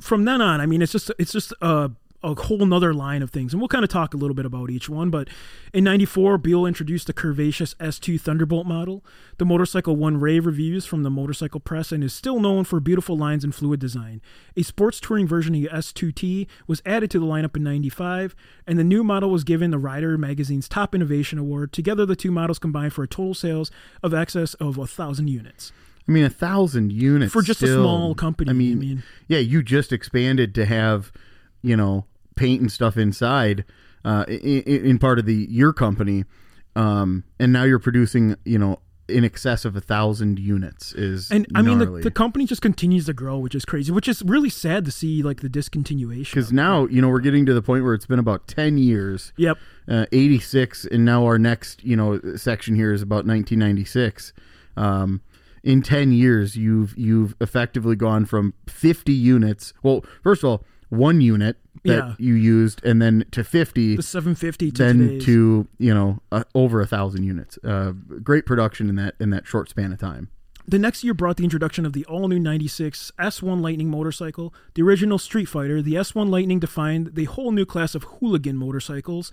[0.01, 1.91] from then on, I mean, it's just, it's just a,
[2.23, 3.53] a whole nother line of things.
[3.53, 5.09] And we'll kind of talk a little bit about each one.
[5.09, 5.27] But
[5.73, 9.03] in 94, Buell introduced the curvaceous S2 Thunderbolt model.
[9.37, 13.17] The motorcycle won rave reviews from the motorcycle press and is still known for beautiful
[13.17, 14.21] lines and fluid design.
[14.55, 18.35] A sports touring version of the S2T was added to the lineup in 95,
[18.67, 21.73] and the new model was given the Rider magazine's Top Innovation Award.
[21.73, 23.71] Together, the two models combined for a total sales
[24.03, 25.71] of excess of a thousand units.
[26.07, 29.39] I mean, a thousand units For just a small company, I mean, I mean- yeah,
[29.39, 31.11] you just expanded to have,
[31.61, 33.65] you know, paint and stuff inside,
[34.03, 36.25] uh, in, in part of the your company,
[36.75, 40.93] um, and now you're producing, you know, in excess of a thousand units.
[40.93, 44.07] Is And I mean, the, the company just continues to grow, which is crazy, which
[44.07, 46.31] is really sad to see, like the discontinuation.
[46.31, 46.55] because of it.
[46.55, 49.33] now you know we're getting to the point where it's been about ten years.
[49.37, 49.57] Yep.
[49.87, 54.31] uh, 86 and now our next you know section here is about 1996
[54.77, 55.21] um,
[55.63, 61.21] in 10 years you've you've effectively gone from 50 units well first of all one
[61.21, 62.13] unit that Yeah.
[62.19, 65.25] you used and then to 50 The 750 to then today's.
[65.25, 67.91] to you know uh, over a thousand units uh,
[68.23, 70.29] great production in that in that short span of time
[70.67, 74.53] The next year brought the introduction of the all new 96 S1 Lightning motorcycle.
[74.75, 79.31] The original Street Fighter, the S1 Lightning defined the whole new class of hooligan motorcycles.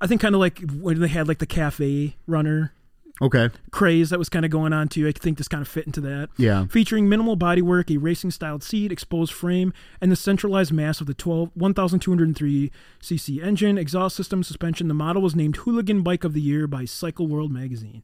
[0.00, 2.72] I think kind of like when they had like the cafe runner
[3.20, 5.06] okay craze that was kind of going on too.
[5.08, 6.28] I think this kind of fit into that.
[6.36, 6.66] Yeah.
[6.66, 11.14] Featuring minimal bodywork, a racing styled seat, exposed frame, and the centralized mass of the
[11.14, 14.88] 12 1203 cc engine, exhaust system, suspension.
[14.88, 18.02] The model was named Hooligan Bike of the Year by Cycle World magazine.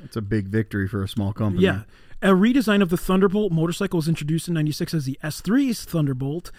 [0.00, 1.82] That's a big victory for a small company Yeah.
[2.22, 6.50] A redesign of the Thunderbolt motorcycle was introduced in 96 as the S3's Thunderbolt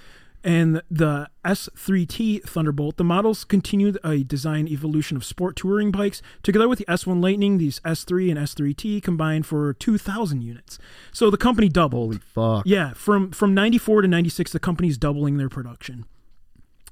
[0.43, 2.97] and the S3T Thunderbolt.
[2.97, 6.21] The models continued a design evolution of sport touring bikes.
[6.43, 10.79] Together with the S1 Lightning, these S3 and S3T combined for 2,000 units.
[11.11, 11.97] So the company doubled.
[11.97, 16.05] holy fuck Yeah, from from 94 to 96 the company's doubling their production.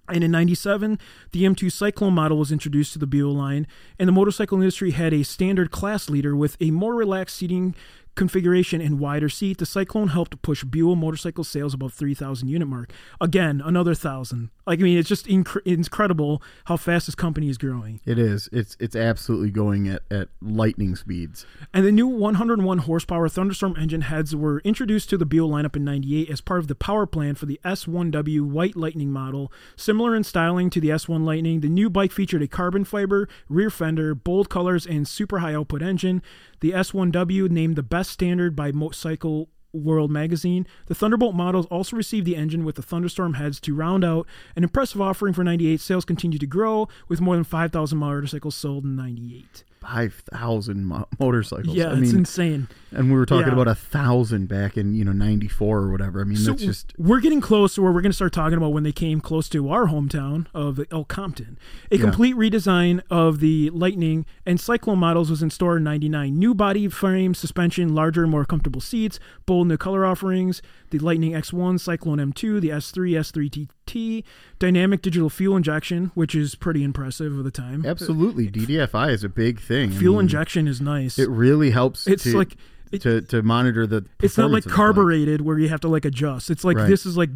[0.07, 0.99] And in 97,
[1.31, 3.65] the M2 Cyclone model was introduced to the Buell line,
[3.97, 7.73] and the motorcycle industry had a standard class leader with a more relaxed seating
[8.15, 9.57] configuration and wider seat.
[9.57, 12.91] The Cyclone helped push Buell motorcycle sales above 3,000 unit mark.
[13.21, 14.49] Again, another 1,000.
[14.65, 17.99] Like, I mean, it's just inc- incredible how fast this company is growing.
[18.05, 23.29] it is it's it's absolutely going at, at lightning speeds And the new 101 horsepower
[23.29, 26.75] Thunderstorm engine heads were introduced to the Buell lineup in 98 as part of the
[26.75, 29.51] power plan for the S1W White Lightning model.
[29.75, 33.69] Similar in styling to the S1 Lightning, the new bike featured a carbon fiber rear
[33.69, 36.21] fender, bold colors, and super high output engine.
[36.61, 40.65] The S1W named the best standard by Motorcycle World magazine.
[40.87, 44.63] The Thunderbolt models also received the engine with the Thunderstorm heads to round out an
[44.63, 45.81] impressive offering for 98.
[45.81, 49.63] Sales continued to grow with more than 5,000 motorcycles sold in 98.
[49.85, 51.75] Five thousand mo- motorcycles.
[51.75, 52.67] Yeah, I it's mean, insane.
[52.91, 53.53] and we were talking Yeah.
[53.53, 56.21] about a thousand back in you know '94 or whatever.
[56.21, 58.57] I mean, So that's just we're getting close to where we're going to start talking
[58.57, 61.57] about when they came close to our hometown of Elkhorn.
[61.91, 62.01] A Yeah.
[62.01, 66.37] complete redesign of the Lightning and Cyclone models was in store in '99.
[66.37, 70.61] New body frame, suspension, larger, more comfortable seats, bold new color offerings.
[70.97, 74.23] The Lightning X1, Cyclone M2, the S3, S3TT,
[74.59, 77.85] dynamic digital fuel injection, which is pretty impressive at the time.
[77.85, 79.91] absolutely DDFI is a big thing.
[79.91, 81.19] I Fuel mean, injection is nice.
[81.19, 82.07] It really helps.
[82.07, 82.55] it's to, like
[82.91, 84.05] it- to to monitor the.
[84.21, 84.75] it's not like performance of the bike.
[84.75, 86.49] carbureted where you have to like adjust.
[86.49, 86.87] It's like Right.
[86.87, 87.29] this is like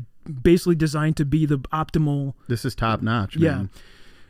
[0.43, 3.35] basically designed to be the optimal This is top notch.
[3.35, 3.49] Yeah.
[3.55, 3.69] man.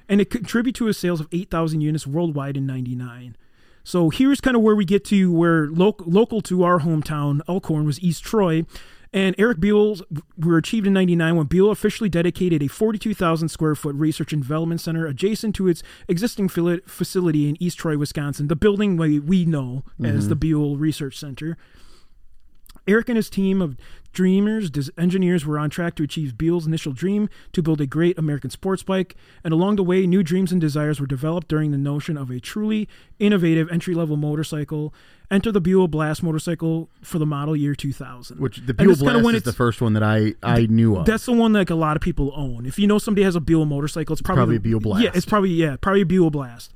[0.08, 3.36] and it contributed to a sales of 8,000 units worldwide in 99.
[3.84, 7.86] So here's kind of where we get to where local local to our hometown, Elkhorn,
[7.86, 8.66] was East Troy.
[9.12, 10.04] And Erik Buell's
[10.38, 14.82] were achieved in 99 when Buell officially dedicated a 42,000 square foot research and development
[14.82, 19.84] center adjacent to its existing facility in East Troy, Wisconsin, the building we, we know
[20.04, 20.30] as mm-hmm.
[20.30, 21.58] the Buell Research Center.
[22.88, 23.76] Erik and his team of
[24.12, 28.18] dreamers, des- engineers were on track to achieve Buell's initial dream to build a great
[28.18, 31.78] American sports bike, and along the way, new dreams and desires were developed during the
[31.78, 32.88] notion of a truly
[33.20, 34.94] innovative entry level motorcycle.
[35.32, 38.40] Enter the Buell Blast motorcycle for the model year 2000.
[38.40, 41.06] Which the Buell Blast when is the first one that I I knew of.
[41.06, 42.66] That's the one that like, a lot of people own.
[42.66, 45.04] If you know somebody has a Buell motorcycle, it's probably, probably a Buell Blast.
[45.04, 46.74] Yeah, it's probably yeah, probably a Buell Blast.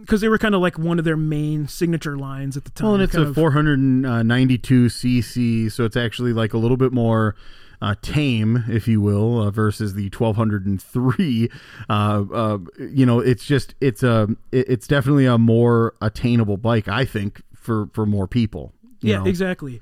[0.00, 2.86] Because they were kind of like one of their main signature lines at the time.
[2.86, 6.92] Well, and it's kind a of- 492 cc, so it's actually like a little bit
[6.92, 7.34] more
[7.80, 11.48] uh, tame, if you will, uh, versus the 1203.
[11.88, 17.04] Uh, uh, you know, it's just it's a it's definitely a more attainable bike, I
[17.04, 18.72] think, for for more people.
[19.00, 19.26] you Yeah, know?
[19.26, 19.80] exactly.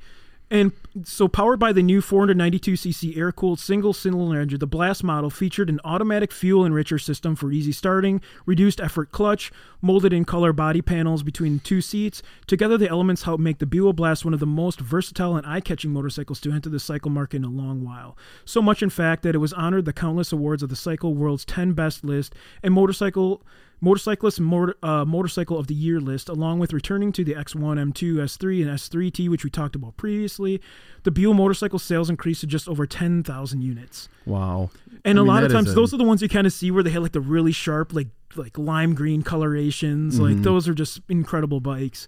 [0.49, 0.71] And
[1.03, 5.69] so, powered by the new 492cc air cooled single cylinder engine, the Blast model featured
[5.69, 9.51] an automatic fuel enricher system for easy starting, reduced effort clutch,
[9.83, 12.23] molded in color body panels between two seats.
[12.47, 15.61] Together, the elements help make the Buell Blast one of the most versatile and eye
[15.61, 18.17] catching motorcycles to enter the cycle market in a long while.
[18.45, 21.45] So much, in fact, that it was honored the countless awards of the Cycle World's
[21.45, 23.43] 10 Best list and motorcycle
[23.81, 28.15] motorcyclist motor, uh, motorcycle of the year list, along with returning to the X1, M2,
[28.17, 30.61] S3, and S3T, which we talked about previously.
[31.03, 34.09] The Buell motorcycle sales increased to just over 10,000 units.
[34.25, 34.71] Wow.
[35.05, 36.53] And I a mean, lot of times, a- those are the ones you kind of
[36.53, 40.15] see where they had like the really sharp, like like lime green colorations.
[40.17, 40.25] Mm-hmm.
[40.25, 42.07] Like those are just incredible bikes.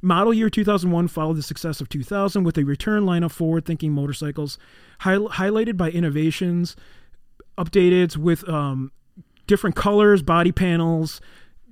[0.00, 4.58] Model year 2001 followed the success of 2000 with a return line of forward-thinking motorcycles,
[5.00, 6.74] hi- highlighted by innovations,
[7.58, 8.90] updated with um,
[9.46, 11.20] different colors, body panels,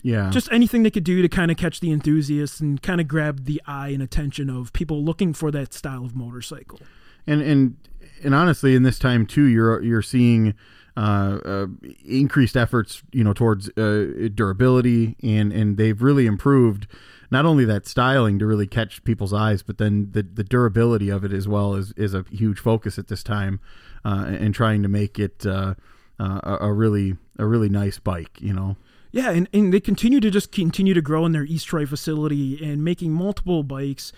[0.03, 0.31] Yeah.
[0.31, 3.45] just anything they could do to kind of catch the enthusiasts and kind of grab
[3.45, 6.81] the eye and attention of people looking for that style of motorcycle.
[7.27, 7.77] and and
[8.23, 10.55] and honestly, in this time too, you're you're seeing
[10.97, 11.67] uh, uh,
[12.05, 16.87] increased efforts, you know, towards uh, durability, and and they've really improved
[17.31, 21.25] not only that styling to really catch people's eyes, but then the the durability of
[21.25, 23.61] it as well is is a huge focus at this time,
[24.05, 25.75] uh, and trying to make it uh,
[26.21, 28.77] uh, a, a really a really nice bike, you know.
[29.13, 32.65] Yeah, and, and they continue to just continue to grow in their East Troy facility
[32.65, 34.13] and making multiple bikes.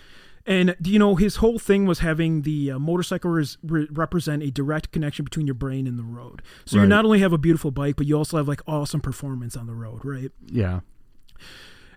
[0.45, 4.51] And you know, his whole thing was having the uh, motorcycle res- re- represent a
[4.51, 6.41] direct connection between your brain and the road.
[6.65, 9.55] So you not only have a beautiful bike, but you also have like awesome performance
[9.55, 10.31] on the road, right?
[10.45, 10.81] Yeah.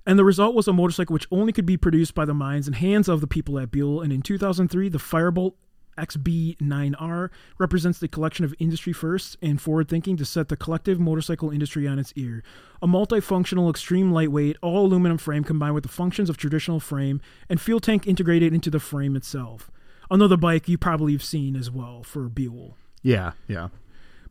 [0.07, 2.77] And the result was a motorcycle which only could be produced by the minds and
[2.77, 4.01] hands of the people at Buell.
[4.01, 5.55] And in 2003, the Firebolt
[5.97, 11.51] XB9R represents the collection of industry firsts and forward thinking to set the collective motorcycle
[11.51, 12.43] industry on its ear.
[12.83, 17.61] A multifunctional, extreme lightweight, all aluminum frame combined with the functions of traditional frame and
[17.61, 19.71] fuel tank integrated into the frame itself.
[20.11, 22.77] Another bike you probably have seen as well for Buell.
[23.03, 23.33] Yeah.
[23.49, 23.69] Yeah.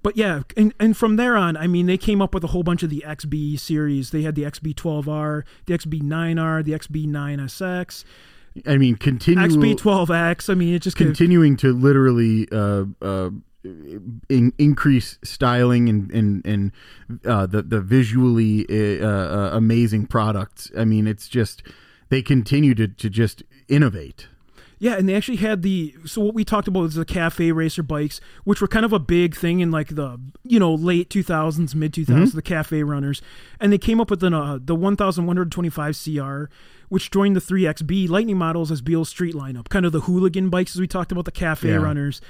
[0.05, 2.61] But yeah, and, and from there on, I mean, they came up with a whole
[2.61, 4.11] bunch of the XB series.
[4.11, 8.03] They had the XB12R, the XB9R, the XB9SX,
[8.65, 10.49] I mean, continue XB12X.
[10.49, 13.29] I mean, it just could, continuing to literally uh, uh,
[13.63, 16.71] in, increase styling and and and
[17.25, 20.71] uh, the the visually uh, uh, amazing products.
[20.77, 21.63] I mean, it's just
[22.09, 24.27] they continue to to just innovate.
[24.79, 27.83] yeah, and they actually had the so what we talked about was the cafe racer
[27.83, 31.75] bikes, which were kind of a big thing in like the you know late 2000s,
[31.75, 33.21] mid 2000s, the cafe runners,
[33.59, 36.45] and they came up with an, uh, the 1125 CR.
[36.89, 40.75] Which joined the 3XB Lightning models as Buell's street lineup, kind of the hooligan bikes
[40.75, 41.75] as we talked about the cafe Yeah.
[41.77, 42.21] runners.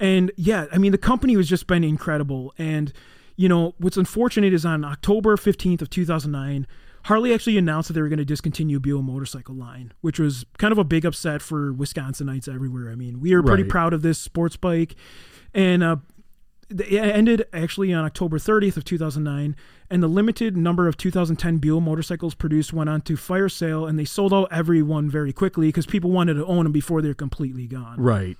[0.00, 2.52] And yeah, I mean, the company was just been incredible.
[2.58, 2.92] And,
[3.36, 6.66] you know, what's unfortunate is on October 15th of 2009,
[7.04, 10.70] Harley actually announced that they were going to discontinue Buell motorcycle line, which was kind
[10.72, 12.90] of a big upset for Wisconsinites everywhere.
[12.90, 13.70] I mean, we are pretty Right.
[13.70, 14.94] proud of this sports bike.
[15.54, 15.96] And, uh,
[16.80, 19.56] it ended actually on October 30th of 2009,
[19.90, 23.98] and the limited number of 2010 Buell motorcycles produced went on to fire sale, and
[23.98, 27.14] they sold out every one very quickly because people wanted to own them before they're
[27.14, 28.00] completely gone.
[28.00, 28.36] Right.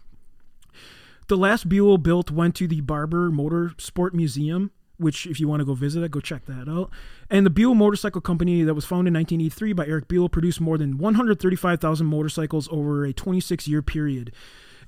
[1.28, 5.64] The last Buell built went to the Barber Motorsport Museum, which if you want to
[5.64, 6.90] go visit it, go check that out.
[7.30, 10.78] And the Buell Motorcycle Company that was founded in 1983 by Erik Buell produced more
[10.78, 14.32] than 135,000 motorcycles over a 26 year period.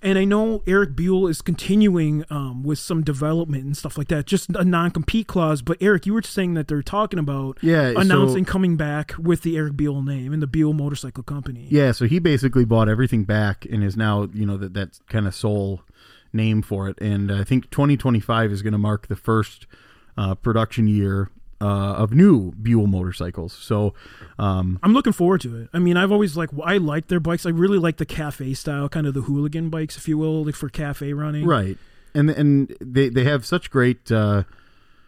[0.05, 4.27] And I know Erik Buell is continuing um, with some development and stuff like that,
[4.27, 5.63] just a non compete clause.
[5.63, 9.43] But Eric, you were saying that they're talking about Yeah, so- announcing coming back with
[9.43, 11.67] the Erik Buell name and the Buell Motorcycle Company.
[11.71, 15.27] Yeah, so he basically bought everything back and is now, you know, that that kind
[15.27, 15.81] of sole
[16.35, 16.99] name for it.
[17.01, 19.67] And I think 2025 is going to mark the first
[20.19, 21.31] uh, production year
[21.65, 23.55] uh, of new Buell motorcycles.
[23.55, 23.95] So,
[24.39, 25.71] um, I'm looking forward to it.
[25.73, 27.47] I mean, I've always like I like their bikes.
[27.47, 30.57] I really like the cafe style, kind of the hooligan bikes, if you will, like
[30.57, 31.47] for cafe running.
[31.47, 31.79] right,
[32.15, 34.13] and and they they have such great.
[34.13, 34.45] Uh,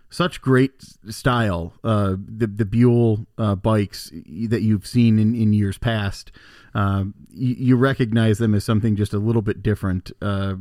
[0.08, 4.12] such great style, uh, the the Buell uh, bikes
[4.48, 6.30] that you've seen in, in years past.
[6.74, 10.54] Um, you, you recognize them as something just a little bit different uh,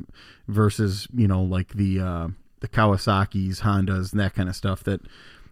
[0.47, 2.27] versus you know like the uh,
[2.59, 5.01] the Kawasaki's, Hondas, and that kind of stuff that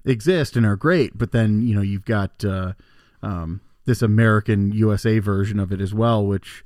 [0.05, 1.17] exist and are great.
[1.17, 2.73] But then you know you've got uh,
[3.21, 6.63] um, this American USA version of it as well, which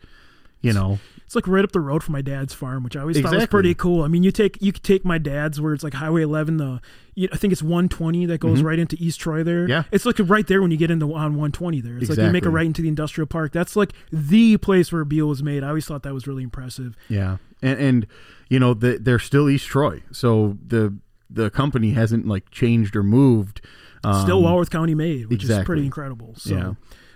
[0.62, 3.20] you know It's like right up the road from my dad's farm, which I always
[3.20, 4.04] thought was pretty cool.
[4.04, 6.82] I mean, you take you could take my dad's where it's like Highway 11, the
[7.16, 9.62] you, I think it's 120 that goes right into East Troy there.
[9.64, 9.72] Mm-hmm.
[9.72, 9.84] Yeah.
[9.92, 11.98] it's like right there when you get into on 120 there.
[11.98, 13.52] It's like you make a right into the industrial park.
[13.52, 15.64] That's like the place where Buell was made.
[15.64, 16.96] I always thought that was really impressive.
[17.10, 18.08] Yeah, and and
[18.50, 20.94] you know the, they're still East Troy, so the
[21.30, 23.62] the company hasn't like changed or moved.
[24.04, 26.34] Um, Still Walworth County made, which is pretty incredible.
[26.38, 26.56] So.
[26.56, 26.74] Yeah.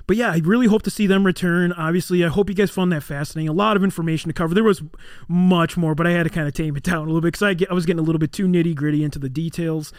[0.08, 1.72] But yeah, I really hope to see them return.
[1.74, 3.48] Obviously, I hope you guys found that fascinating.
[3.48, 4.54] A lot of information to cover.
[4.54, 4.82] There was
[5.30, 7.44] much more, but I had to kind of tame it down a little bit because
[7.44, 9.94] I, get- I was getting a little bit too nitty gritty into the details.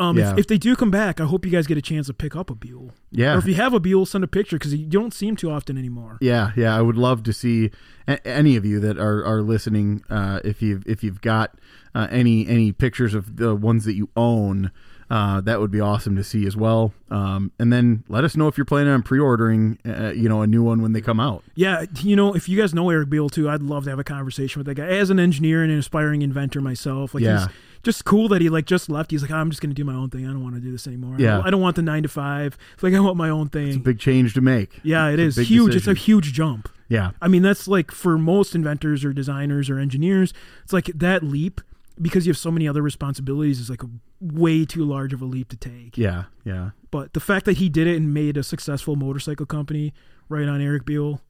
[0.00, 0.32] Um, Yeah.
[0.32, 2.34] if, if they do come back, I hope you guys get a chance to pick
[2.34, 2.92] up a Buell.
[3.12, 3.34] Yeah.
[3.34, 5.50] Or if you have a Buell, send a picture because you don't see them too
[5.50, 6.16] often anymore.
[6.20, 7.70] Yeah, yeah, I would love to see
[8.08, 10.02] a- any of you that are, are listening.
[10.10, 11.54] Uh, if you if you've got
[11.94, 14.70] uh, any any pictures of the ones that you own,
[15.10, 16.94] uh, that would be awesome to see as well.
[17.10, 20.46] Um, and then let us know if you're planning on pre-ordering, uh, you know, a
[20.46, 21.42] new one when they come out.
[21.56, 24.04] Yeah, you know, if you guys know Erik Buell too, I'd love to have a
[24.04, 24.86] conversation with that guy.
[24.86, 27.48] As an engineer and an aspiring inventor myself, like Yeah.
[27.48, 29.10] he's just cool that he like just left.
[29.10, 30.24] He's like, I'm just gonna do my own thing.
[30.26, 31.16] I don't want to do this anymore.
[31.18, 31.36] I Yeah.
[31.36, 32.56] don't- I don't want the nine to five.
[32.74, 33.78] It's like I want my own thing.
[33.80, 34.80] Big change to make.
[34.82, 35.72] yeah, it It's is huge.
[35.72, 35.90] decision.
[35.92, 36.68] It's a huge jump.
[36.88, 41.22] Yeah, I mean, that's like for most inventors or designers or engineers, it's like that
[41.22, 41.60] leap
[42.02, 43.88] because you have so many other responsibilities is like a
[44.20, 45.96] way too large of a leap to take.
[45.96, 46.70] yeah, yeah.
[46.90, 49.92] But the fact that he did it and made a successful motorcycle company
[50.28, 51.20] right on Erik Buell,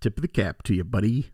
[0.00, 1.30] Tip of the cap to you, buddy.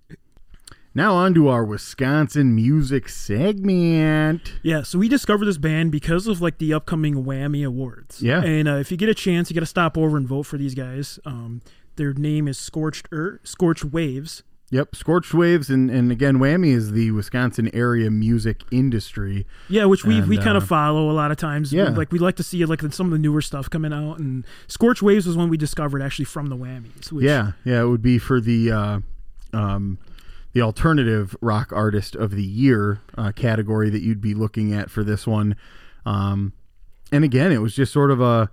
[0.99, 4.55] Now on to our Wisconsin music segment.
[4.65, 8.21] Yeah, so we discovered this band because of like the upcoming WAMI Awards.
[8.21, 8.43] Yeah.
[8.43, 10.59] and uh, if you get a chance, you got to stop over and vote for
[10.59, 11.21] these guys.
[11.25, 11.63] Um,
[11.95, 14.43] their name is Scorched Earth, Scorched Waves.
[14.71, 19.47] Yep, Scorched Waves, and, and again, WAMI is the Wisconsin area music industry.
[19.69, 21.73] Yeah, which we we kind uh, of follow a lot of times.
[21.73, 21.91] yeah.
[21.91, 24.19] like we like to see like some of the newer stuff coming out.
[24.19, 27.13] And Scorched Waves was one we discovered actually from the WAMIs.
[27.13, 29.01] Which, Yeah, yeah, it would be for the uh,
[29.53, 29.99] um,
[30.59, 35.05] the alternative rock artist of the year uh, category that you'd be looking at for
[35.05, 35.55] this one.
[36.05, 36.53] Um,
[37.13, 38.51] and again, it was just sort of a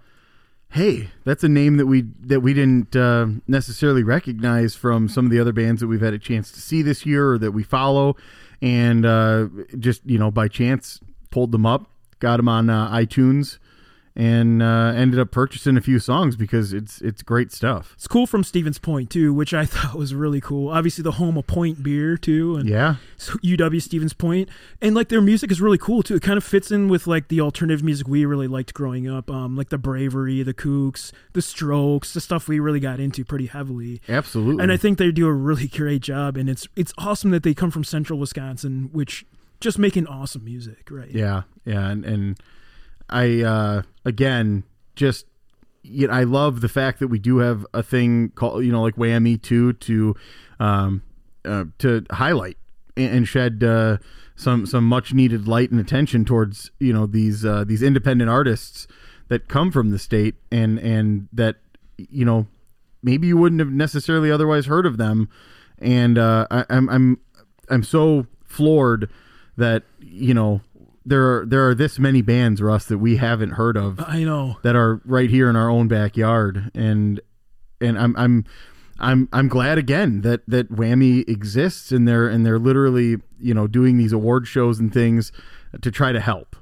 [0.69, 5.31] hey, that's a name that we that we didn't uh, necessarily recognize from some of
[5.31, 7.63] the other bands that we've had a chance to see this year or that we
[7.63, 8.15] follow,
[8.61, 9.47] and uh,
[9.79, 10.99] just you know by chance
[11.31, 11.89] pulled them up,
[12.19, 13.57] got them on uh, iTunes.
[14.17, 17.91] And uh, ended up purchasing a few songs because it's it's great stuff.
[17.95, 20.69] It's cool from Stevens Point too, which I thought was really cool.
[20.69, 24.47] Obviously, the home of Point Beer too, and Yeah, UW Stevens Point,
[24.81, 26.15] and like their music is really cool too.
[26.15, 29.29] It kind of fits in with like the alternative music we really liked growing up,
[29.29, 33.47] um, like the Bravery, the Kooks, the Strokes, the stuff we really got into pretty
[33.47, 34.01] heavily.
[34.07, 34.63] absolutely.
[34.63, 37.53] And I think they do a really great job, and it's it's awesome that they
[37.53, 39.25] come from Central Wisconsin, which
[39.59, 41.11] just making awesome music, right?
[41.11, 42.39] Yeah, yeah, and and
[43.09, 44.63] I uh again
[44.95, 45.25] just
[45.83, 48.81] you know, I love the fact that we do have a thing called you know
[48.81, 50.15] like WAMI too to
[50.59, 51.01] um
[51.45, 52.57] uh, to highlight
[52.97, 53.97] and, and shed uh,
[54.35, 58.87] some some much needed light and attention towards you know these uh, these independent artists
[59.27, 61.57] that come from the state and and that
[61.97, 62.47] you know
[63.03, 65.29] maybe you wouldn't have necessarily otherwise heard of them.
[65.79, 67.19] And uh, I, I'm I'm
[67.69, 69.09] I'm so floored
[69.57, 70.61] that you know
[71.05, 74.57] there are there are this many bands Russ that we haven't heard of I know.
[74.63, 77.21] that are right here in our own backyard and
[77.79, 78.45] and I'm I'm
[78.99, 83.67] I'm I'm glad again that that WAMI exists and they're and they're literally you know
[83.67, 85.31] doing these award shows and things
[85.81, 86.54] to try to help.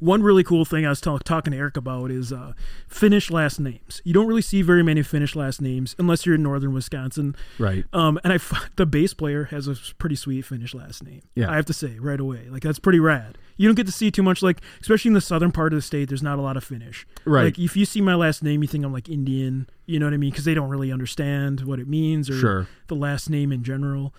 [0.00, 2.52] One really cool thing I was talk- talking to Eric about is uh,
[2.86, 4.00] Finnish last names.
[4.04, 7.34] You don't really see very many Finnish last names unless you're in northern Wisconsin.
[7.58, 7.84] Right.
[7.92, 8.38] Um, and I
[8.76, 11.22] the bass player has a pretty sweet Finnish last name.
[11.34, 11.50] Yeah.
[11.50, 13.38] I have to say right away, like that's pretty rad.
[13.56, 15.82] You don't get to see too much, like especially in the southern part of the
[15.82, 16.08] state.
[16.08, 17.06] There's not a lot of Finnish.
[17.24, 17.44] Right.
[17.46, 19.68] Like if you see my last name, you think I'm like Indian.
[19.86, 20.30] You know what I mean?
[20.30, 22.68] Because they don't really understand what it means or Sure.
[22.86, 24.14] the last name in general.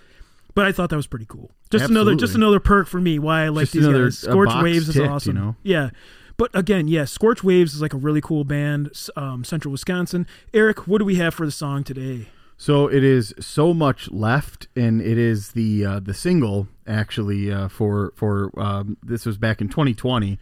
[0.59, 1.51] But I thought that was pretty cool.
[1.69, 4.19] Just another, just another perk for me why I like Just these another, guys.
[4.19, 5.35] Scorch Waves is ticked, you awesome.
[5.35, 5.55] know?
[5.63, 5.91] Yeah.
[6.35, 10.27] But again, yeah, Scorch Waves is like a really cool band, um, Central Wisconsin.
[10.53, 12.27] Eric, what do we have for the song today?
[12.57, 17.69] So it is so much left, and it is the uh, the single actually uh,
[17.69, 20.37] for for um, this was back in 2020,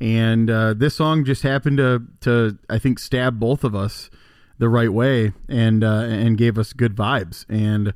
[0.00, 4.10] and uh, this song just happened to to I think stab both of us
[4.58, 7.94] the right way and uh, and gave us good vibes and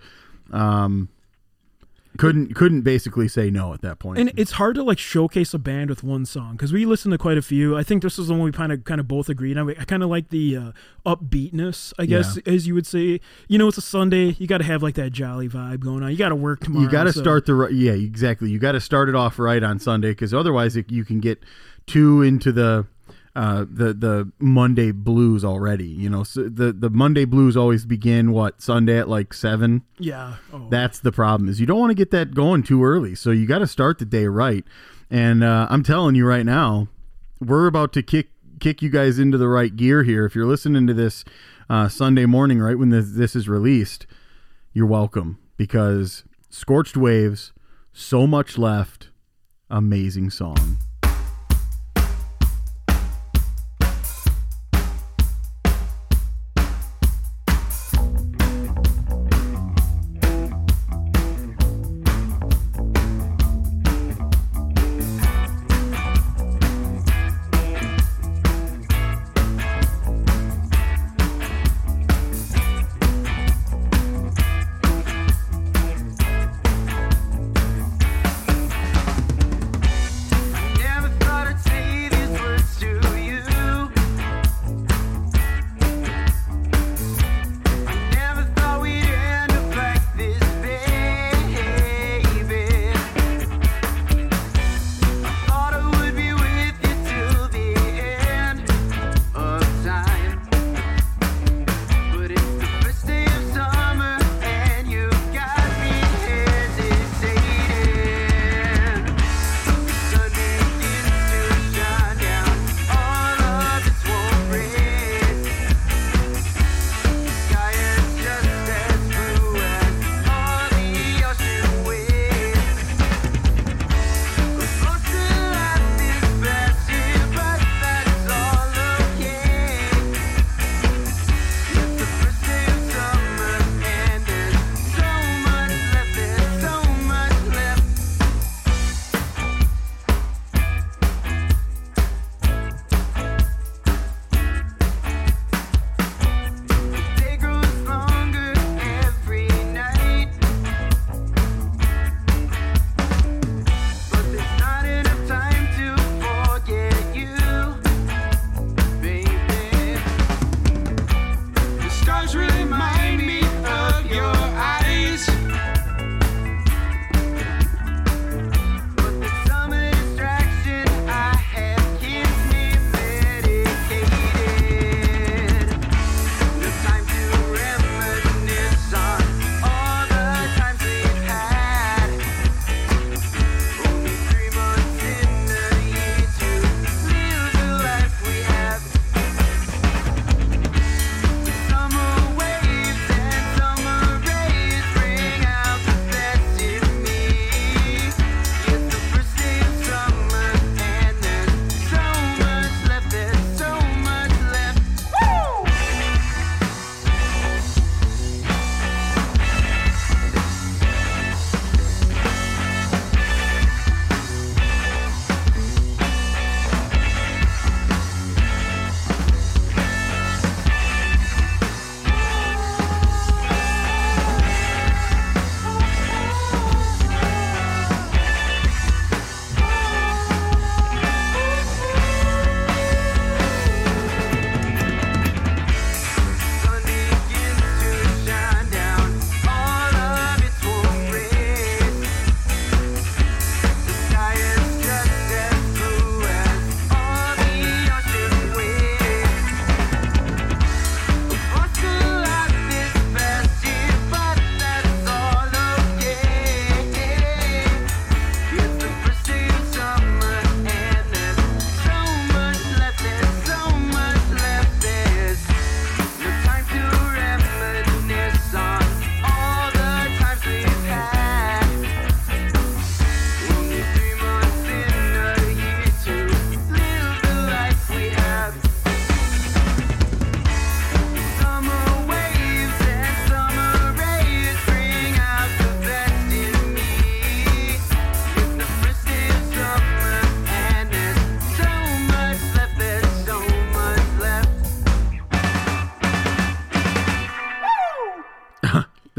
[0.53, 1.09] um
[2.17, 4.19] couldn't couldn't basically say no at that point.
[4.21, 7.19] And it's hard to like showcase a band with one song because we listened to
[7.19, 7.77] quite a few.
[7.77, 9.69] I think this is the one we kind of kind of both agreed on.
[9.71, 10.73] I kind of like the uh,
[11.05, 13.21] upbeatness, I guess, as you would say.
[13.49, 14.37] You know, it's a Sunday.
[14.39, 16.11] You got to have like that jolly vibe going on.
[16.11, 16.85] You got to work tomorrow.
[16.85, 19.39] you got to so- start the right yeah exactly you got to start it off
[19.39, 21.43] right on sunday because otherwise it, you can get
[21.87, 22.87] too into the
[23.37, 26.23] uh, the the Monday blues already, you know.
[26.23, 29.83] So the the Monday blues always begin what Sunday at like seven.
[29.99, 30.37] Yeah.
[30.53, 30.69] Oh.
[30.71, 33.15] That's the problem is you don't want to get that going too early.
[33.15, 34.65] So you got to start the day right.
[35.11, 36.89] And uh, I'm telling you right now,
[37.41, 38.29] we're about to kick
[38.61, 40.25] kick you guys into the right gear here.
[40.25, 41.25] If you're listening to this
[41.69, 44.07] uh, Sunday morning, right when this, this is released,
[44.73, 47.53] you're welcome because Scorched Waves,
[47.93, 49.11] so much left,
[49.69, 50.79] amazing song.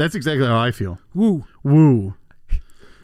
[0.06, 1.00] That's exactly how I feel.
[1.16, 1.46] Woo.
[1.64, 2.14] Woo.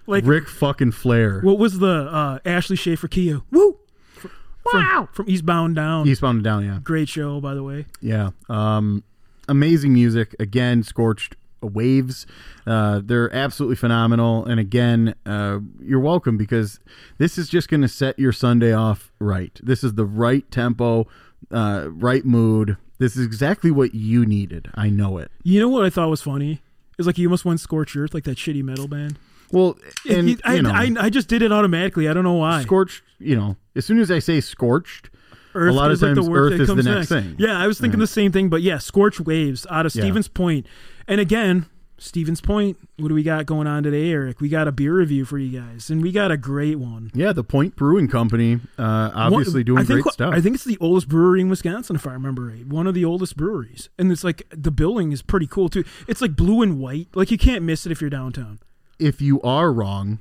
[0.07, 1.41] Like Ric fucking Flair.
[1.41, 3.41] what was the uh, Ashley Schaeffer Kia?
[3.51, 3.77] Woo.
[4.13, 4.29] Fr-
[4.71, 6.07] From, from Eastbound Down.
[6.07, 6.79] Eastbound down, yeah.
[6.85, 7.87] Great show, by the way.
[8.01, 8.31] Yeah.
[8.49, 9.03] Um,
[9.49, 10.37] amazing music.
[10.39, 12.25] Again, Scorched Waves.
[12.69, 14.45] Uh, they're absolutely phenomenal.
[14.45, 16.79] And again, uh, you're welcome because
[17.19, 19.59] this is just going to set your Sunday off right.
[19.61, 21.09] This is the right tempo,
[21.51, 22.77] uh, right mood.
[23.01, 24.71] This is exactly what you needed.
[24.77, 25.33] I know it.
[25.43, 26.63] You know what I thought was funny?
[27.07, 29.19] Like you almost went Scorched Earth, like that shitty metal band.
[29.51, 29.77] Well,
[30.09, 32.09] and I, you know, I, I just did it automatically.
[32.09, 32.63] I don't know why.
[32.63, 33.03] scorched.
[33.19, 35.11] You know, as soon as I say scorched,
[35.55, 37.37] Earth a lot of is like times the Earth is the comes next thing.
[37.39, 40.03] Yeah, I was thinking the same thing, but yeah, Scorched Waves out of Yeah.
[40.03, 40.67] Stevens Point.
[41.07, 41.67] And again,
[42.03, 44.41] Stevens Point, what do we got going on today, Eric?
[44.41, 47.11] We got a beer review for you guys, and we got a great one.
[47.15, 50.35] yeah, the Point Brewing Company, uh, obviously One- doing think, great stuff.
[50.35, 52.67] I think it's the oldest brewery in Wisconsin, if I remember right.
[52.67, 55.85] One of the oldest breweries, and it's like the building is pretty cool too.
[56.09, 58.59] It's like blue and white, like you can't miss it if you're downtown.
[58.99, 60.19] if you are wrong,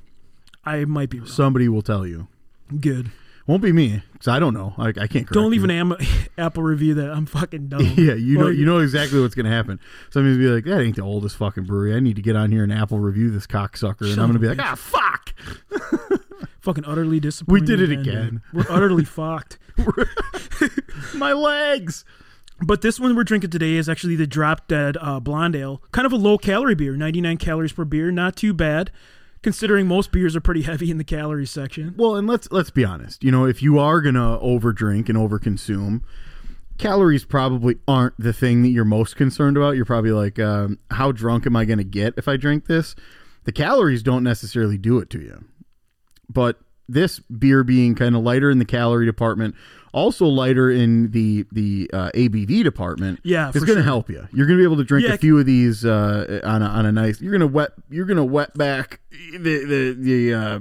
[0.63, 1.27] I might be wrong.
[1.27, 2.27] somebody will tell you.
[2.79, 3.11] Good.
[3.51, 4.73] Won't be me because I don't know.
[4.77, 5.27] I, I can't.
[5.27, 5.97] Don't an am-
[6.37, 7.81] Apple review that I'm fucking dumb.
[7.97, 9.77] Yeah, you know, you know exactly what's to happen.
[10.09, 11.93] Somebody's gonna be like, "That ain't the oldest fucking brewery.
[11.93, 14.47] I need to get on here and Apple review this cocksucker." And I'm to be
[14.47, 15.33] like, "Ah, fuck."
[16.61, 17.61] fucking utterly disappointed.
[17.61, 18.41] We did it again.
[18.53, 19.59] We're utterly fucked.
[21.13, 22.05] My legs.
[22.61, 25.81] But this one we're drinking today is actually the Drop Dead uh, Blonde Ale.
[25.91, 28.11] Kind of a low calorie beer, 99 calories per beer.
[28.11, 28.91] Not too bad,
[29.43, 31.93] considering most beers are pretty heavy in the calories section.
[31.97, 33.23] Well, and let's let's be honest.
[33.23, 36.01] You know, if you are to overdrink and overconsume,
[36.77, 39.75] calories probably aren't the thing that you're most concerned about.
[39.75, 42.95] You're probably like, um, "How drunk am I to get if I drink this?"
[43.43, 45.45] The calories don't necessarily do it to you,
[46.29, 49.55] but this beer being kind of lighter in the calorie department,
[49.93, 53.81] also lighter in the the uh, ABV department, Yeah, it's going to sure.
[53.83, 54.27] help you.
[54.33, 56.65] You're going to be able to drink Yeah, a few of these uh, on a,
[56.65, 57.21] on a nice.
[57.21, 57.71] You're going to wet.
[57.89, 58.99] You're going to wet back
[59.31, 60.33] the the the.
[60.33, 60.59] Uh,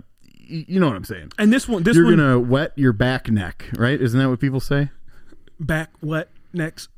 [0.53, 1.31] you know what I'm saying?
[1.39, 4.01] And this one, this You're one, gonna wet your back neck, right?
[4.01, 4.91] Isn't that what people say?
[5.61, 6.89] back wet next.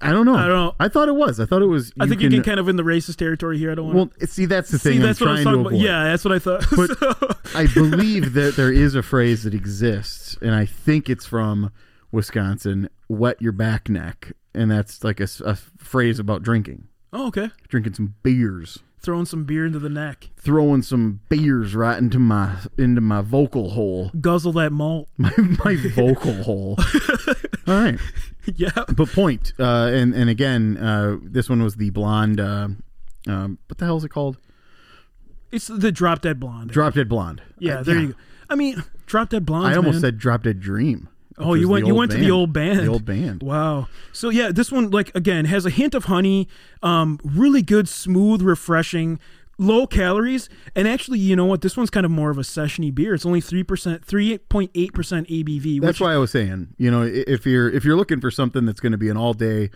[0.00, 0.34] I don't know.
[0.34, 0.74] I don't know.
[0.78, 1.40] I thought it was.
[1.40, 1.92] I thought it was.
[1.98, 3.70] I think you get kind of in the racist territory here.
[3.70, 4.12] I don't want.
[4.18, 4.94] Well, see, that's the thing.
[4.94, 5.80] See, I'm that's what I was talking to about.
[5.80, 6.66] Yeah, that's what I thought.
[6.76, 11.70] But- I believe that there is a phrase that exists, and I think it's from
[12.12, 12.88] Wisconsin.
[13.08, 17.50] Wet your back neck, and that's like a phrase about drinking, oh, okay.
[17.68, 20.30] drinking some beers, Throwing some beer into the neck.
[20.36, 25.08] throwing some beers right into my into my vocal hole, Guzzle that malt.
[25.16, 25.32] my
[25.64, 26.76] my vocal hole.
[27.66, 27.98] All right.
[28.56, 28.70] yeah.
[28.94, 32.68] but point uh, and and again uh, this one was the blonde uh,
[33.28, 34.36] um, what the hell is it called
[35.50, 36.70] It's the Drop Dead Blonde.
[36.70, 38.14] drop dead blonde yeah, Uh, there you go.
[38.50, 39.66] I mean, Drop Dead Blonde.
[39.72, 40.00] i almost man.
[40.02, 41.86] said drop dead dream Oh, you went.
[41.86, 42.80] You went to the old band.
[42.80, 43.88] the old band Wow.
[44.12, 46.48] So yeah, this one like again has a hint of honey,
[46.82, 49.18] um, really good, smooth, refreshing,
[49.58, 51.60] low calories, and actually, you know what?
[51.60, 53.14] This one's kind of more of a sessiony beer.
[53.14, 55.80] It's only three percent, three point eight percent ABV.
[55.80, 58.80] that's why i was saying you know if you're if you're looking for something that's
[58.80, 59.70] going to be an all day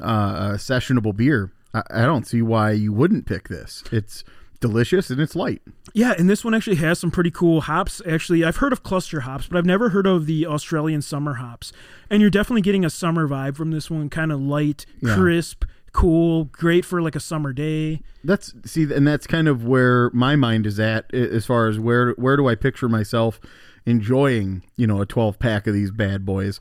[0.00, 4.24] uh, uh, sessionable beer I, I don't see why you wouldn't pick this it's
[4.62, 5.60] delicious and it's light
[5.92, 8.00] Yeah, and this one actually has some pretty cool hops.
[8.06, 11.70] Actually, I've heard of cluster hops, but I've never heard of the Australian summer hops.
[12.08, 15.14] And you're definitely getting a summer vibe from this one, kind of light, Yeah.
[15.14, 18.00] crisp, cool, great for like a summer day.
[18.24, 22.12] That's see, and that's kind of where my mind is at as far as where
[22.12, 23.38] where do I picture myself
[23.84, 26.60] enjoying, you know, a twelve pack of these bad boys.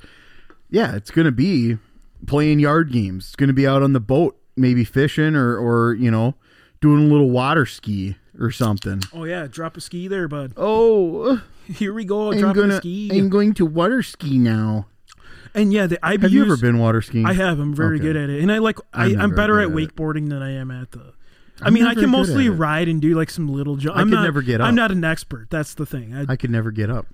[0.70, 1.78] Yeah, it's gonna be
[2.26, 3.28] playing yard games.
[3.28, 6.36] It's gonna be out on the boat, maybe fishing or or you know,
[6.82, 9.02] doing a little water ski or something.
[9.14, 10.54] Oh yeah, drop a ski there, bud.
[10.58, 13.10] Oh, Here we go, I'm gonna a ski.
[13.18, 14.88] I'm going to water ski now.
[15.54, 16.22] and yeah, the IBUs.
[16.24, 17.26] Have you ever been water skiing?
[17.26, 17.60] I have.
[17.60, 18.08] I'm very Okay.
[18.08, 18.78] good at it, and I like.
[18.94, 21.14] I, I'm I'm better at wakeboarding than I am at the.
[21.62, 23.98] I I'm mean, I can mostly ride and do like some little jumps.
[23.98, 24.68] I I'm could not, never get up.
[24.68, 25.48] I'm not an expert.
[25.52, 26.14] That's the thing.
[26.16, 27.06] I, I could never get up.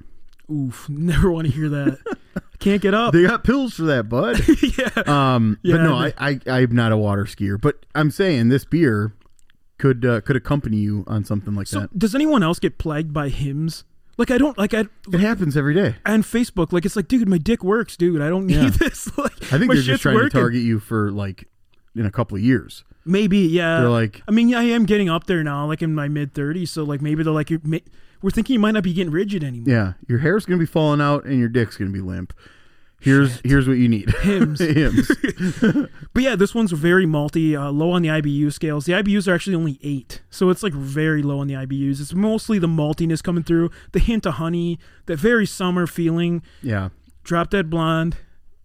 [0.49, 1.99] oof, never want to hear that.
[2.59, 3.13] Can't get up.
[3.13, 4.39] They got pills for that, bud.
[5.07, 5.35] yeah.
[5.35, 8.63] Um, Yeah, but no, I, I I'm not a water skier, but I'm saying this
[8.65, 9.13] beer
[9.77, 11.97] could uh, could accompany you on something like So, that.
[11.97, 13.83] does anyone else get plagued by Hims?
[14.17, 15.95] Like, I don't like I It happens every day.
[16.05, 16.73] on Facebook.
[16.73, 18.19] Like, it's like, dude, my dick works, dude.
[18.21, 18.69] I don't need Yeah.
[18.69, 19.09] this.
[19.17, 20.31] Like, I think they're just trying working.
[20.31, 21.47] to target you for like
[21.95, 22.83] in a couple of years.
[23.05, 23.79] Maybe, yeah.
[23.81, 26.33] They're like, I mean, yeah, I am getting up there now, like in my mid
[26.33, 26.69] 30s.
[26.69, 27.61] So, like, maybe they're like, you're,
[28.21, 29.73] we're thinking you might not be getting rigid anymore.
[29.73, 32.33] yeah, your hair's gonna be falling out and your dick's gonna be limp.
[32.99, 34.09] Here's here's what you need.
[34.21, 34.59] Hims.
[34.61, 35.11] Hims.
[36.13, 38.85] But yeah, this one's very malty, uh, low on the IBU scales.
[38.85, 42.01] The IBUs are actually only eight, so it's like very low on the IBUs.
[42.01, 46.41] It's mostly the maltiness coming through, the hint of honey, that very summer feeling.
[46.63, 46.89] Yeah,
[47.23, 48.17] Drop Dead Blonde.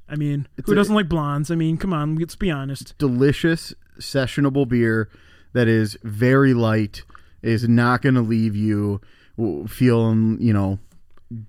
[0.08, 1.50] I mean, It's who a- doesn't like blondes?
[1.50, 2.96] I mean, come on, let's be honest.
[2.98, 5.10] delicious sessionable beer
[5.52, 7.02] that is very light
[7.42, 9.00] is not going to leave you
[9.66, 10.78] feeling, you know,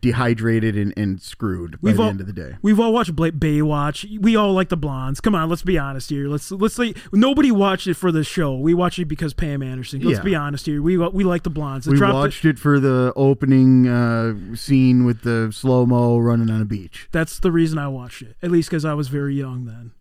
[0.02, 2.56] dehydrated and, and screwed by We've the all- end of the day.
[2.62, 4.20] We've all watched Bla- Baywatch.
[4.20, 5.20] We all like the blondes.
[5.22, 6.28] Come on, let's be honest here.
[6.28, 8.56] Let's let's say nobody watched it for the show.
[8.58, 10.02] We watched it because Pam Anderson.
[10.02, 10.24] Let's Yeah.
[10.24, 10.82] be honest here.
[10.82, 11.88] We we like the blondes.
[11.88, 16.62] It We watched it for the opening uh, scene with the slow mo running on
[16.62, 17.08] a beach.
[17.12, 18.36] That's the reason I watched it.
[18.42, 19.92] At least because I was very young then.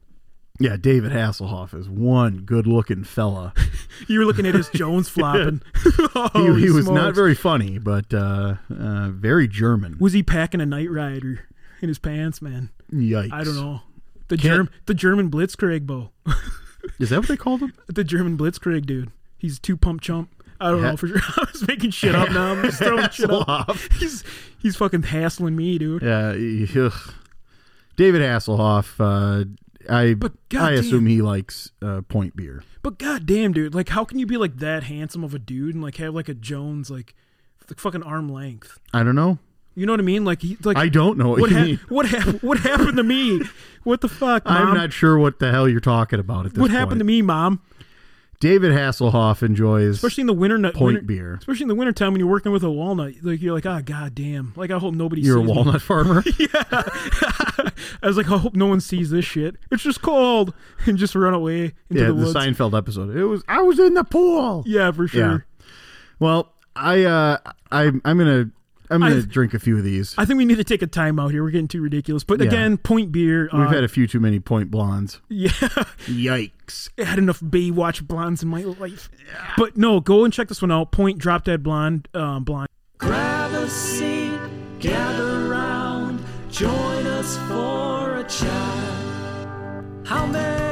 [0.62, 3.52] Yeah, David Hasselhoff is one good looking fella.
[4.08, 5.62] You were looking at his Jones flopping.
[6.34, 9.96] he, he was not very funny, but uh, uh, very German.
[10.00, 11.46] Was he packing a Knight Rider
[11.80, 12.70] in his pants, man?
[12.92, 13.32] Yikes!
[13.32, 13.82] I don't know.
[14.26, 16.10] The Germ the German Blitzkrieg Bo.
[16.98, 17.72] Is that what they called him?
[17.86, 19.12] the German Blitzkrieg dude.
[19.38, 20.30] He's two pump chump.
[20.58, 21.18] I don't know for sure.
[21.36, 22.52] I was making shit up now.
[22.52, 23.76] I'm just throwing shit up.
[23.98, 24.24] He's
[24.58, 26.02] he's fucking hassling me, dude.
[26.02, 26.30] Yeah,
[26.82, 27.14] ugh.
[27.96, 28.94] David Hasselhoff.
[28.98, 29.44] Uh,
[29.90, 30.78] I But I goddamn.
[30.80, 32.64] assume he likes uh, point beer.
[32.82, 35.82] But goddamn, dude, like how can you be like that handsome of a dude and
[35.82, 37.14] like have like a Jones like,
[37.70, 38.78] like fucking arm length?
[38.92, 39.38] I don't know.
[39.74, 40.24] You know what I mean?
[40.24, 41.80] Like he like I don't know what, what you ha- mean.
[41.88, 42.06] what
[42.42, 43.40] what happened to me?
[43.84, 44.68] What the fuck, mom?
[44.68, 47.20] I'm not sure what the hell you're talking about at this what happened to me,
[47.20, 47.60] mom?
[48.42, 51.34] David Hasselhoff enjoys Especially in the winter, nut- point winter beer.
[51.34, 53.14] especially in the wintertime when you're working with a walnut.
[53.22, 54.52] Like you're like, ah, goddamn.
[54.56, 55.22] Like I hope nobody.
[55.22, 55.54] You're a sees me.
[55.54, 56.24] walnut farmer.
[56.42, 57.70] I
[58.02, 59.54] was like, I hope no one sees this shit.
[59.70, 60.52] It's just cold,
[60.86, 62.32] and just run away into yeah, the the.
[62.32, 63.16] Seinfeld episode.
[63.16, 64.64] It was I was in the pool.
[64.66, 65.20] yeah, for sure.
[65.60, 65.66] Yeah.
[66.18, 67.36] Well, I uh
[67.70, 68.50] I I'm gonna
[68.92, 70.14] I'm gonna I've- drink a few of these.
[70.18, 71.42] I think we need to take a time out here.
[71.42, 72.24] We're getting too ridiculous.
[72.24, 72.46] But Yeah.
[72.46, 73.48] again, point beer.
[73.52, 75.20] We've uh, had a few too many point blondes.
[75.28, 75.48] yeah.
[76.06, 76.88] Yikes.
[76.98, 79.10] I had enough Baywatch blondes in my life.
[79.56, 80.92] But no, go and check this one out.
[80.92, 82.08] Point Drop Dead Blonde.
[82.14, 82.68] Um, blonde.
[82.98, 84.38] Grab a seat,
[84.78, 88.98] gather round, join us for a chat.
[90.04, 90.71] How many locos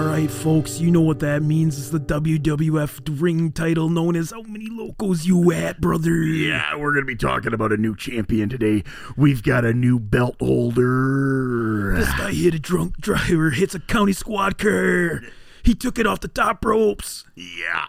[0.00, 0.06] at?
[0.06, 1.78] All right, folks, you know what that means.
[1.78, 6.14] It's the WWF ring title known as How Many Locos You At, brother?
[6.16, 8.84] Yeah, we're gonna be talking about a new champion today.
[9.16, 11.94] We've got a new belt holder.
[11.96, 15.22] This guy hit a drunk driver, hits a county squad car.
[15.62, 17.24] He took it off the top ropes.
[17.34, 17.84] Yeah.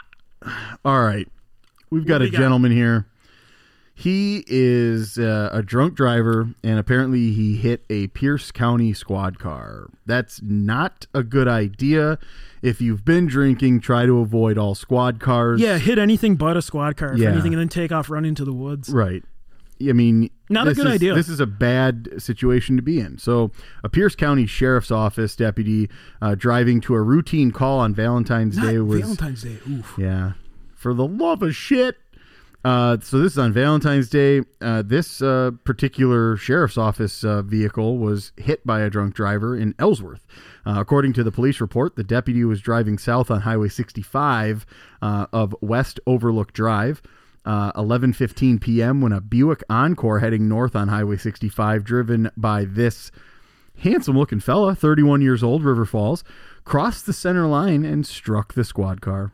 [0.84, 1.28] All right.
[1.90, 2.40] We've got do a we got?
[2.40, 3.08] gentleman here.
[4.02, 9.92] He is uh, a drunk driver, and apparently he hit a Pierce County squad car.
[10.08, 12.18] That's not a good idea.
[12.64, 15.62] If you've been drinking, try to avoid all squad cars.
[15.62, 17.30] Yeah, hit anything but a squad car, if Yeah.
[17.30, 18.90] anything, and then take off running into the woods.
[18.90, 19.24] Right.
[19.88, 21.14] I mean, Not a this good is- idea.
[21.14, 23.20] This is a bad situation to be in.
[23.20, 23.52] So,
[23.84, 25.90] a Pierce County Sheriff's Office deputy
[26.24, 29.58] uh, driving to a routine call on Valentine's Not Day was Valentine's Day.
[29.70, 29.96] Oof.
[30.00, 30.34] Yeah.
[30.74, 31.98] For the love of shit.
[32.64, 34.42] Uh, so this is on Valentine's Day.
[34.62, 39.74] Uh, this uh, particular sheriff's office uh, vehicle was hit by a drunk driver in
[39.80, 40.26] Ellsworth.
[40.66, 44.66] Uh, according to the police report, the deputy was driving south on Highway 65
[45.02, 47.02] uh, of West Overlook Drive.
[47.44, 49.02] Uh, 11:15 p.m.
[49.02, 53.12] when a Buick Encore heading north on Highway 65, driven by this
[53.80, 56.24] handsome-looking fella, 31 years old, River Falls,
[56.66, 59.32] crossed the center line and struck the squad car.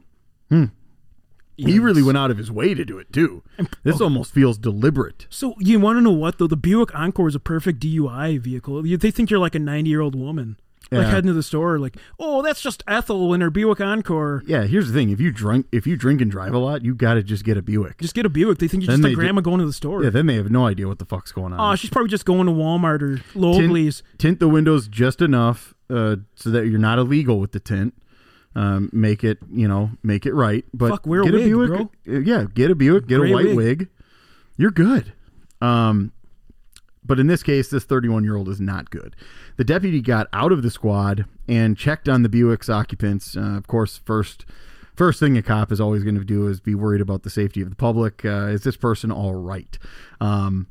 [1.58, 3.42] He really went out of his way to do it too.
[3.84, 5.26] This almost feels deliberate.
[5.30, 6.48] So you want to know what though?
[6.48, 8.86] The Buick Encore is a perfect DUI vehicle.
[8.86, 10.58] You- They think you're like a 90 year old woman,
[10.92, 11.10] like Yeah.
[11.10, 14.44] heading to the store, like, oh, that's just Ethel in her Buick Encore.
[14.46, 16.94] Yeah, here's the thing: if you drink, if you drink and drive a lot, you
[16.94, 17.98] got to just get a Buick.
[18.00, 18.60] Just get a Buick.
[18.60, 20.04] They think you're Then just a grandma going to the store.
[20.04, 21.60] yeah, then they have no idea what the fuck's going on.
[21.60, 23.18] Oh, she's probably just going to Walmart or
[23.58, 27.94] tint, tint the windows just enough uh, so that you're not illegal with the tint.
[28.56, 30.66] Um, make it, you know, make it right.
[30.74, 31.68] But Fuck, wear a get wig, Buick.
[31.70, 32.16] bro.
[32.16, 33.56] uh, Yeah, get a Buick, get Gray a white wig.
[33.56, 33.88] wig.
[34.58, 35.14] You're good.
[35.62, 36.12] Um,
[37.06, 39.16] but in this case, this 31 year old is not good.
[39.58, 43.38] The deputy got out of the squad and checked on the Buick's occupants.
[43.38, 44.46] Uh, of course, first
[44.96, 47.62] first thing a cop is always going to do is be worried about the safety
[47.62, 48.26] of the public.
[48.26, 49.78] Uh, is this person all right?
[50.20, 50.66] Um,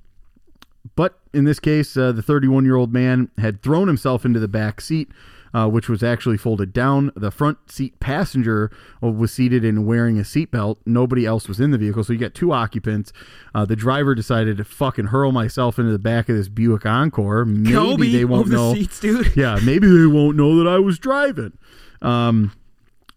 [0.96, 4.48] but in this case, uh, the 31 year old man had thrown himself into the
[4.48, 5.08] back seat,
[5.56, 7.10] uh, which was actually folded down.
[7.16, 10.76] The front seat passenger was seated and wearing a seatbelt.
[10.84, 13.10] Nobody else was in the vehicle, so you got two occupants.
[13.54, 17.46] Uh, the driver decided to fucking hurl myself into the back of this Buick Encore.
[17.46, 18.74] Maybe Kobe they won't over the know.
[18.74, 19.34] seats, dude.
[19.36, 21.56] Yeah, maybe they won't know that I was driving.
[22.02, 22.52] Um,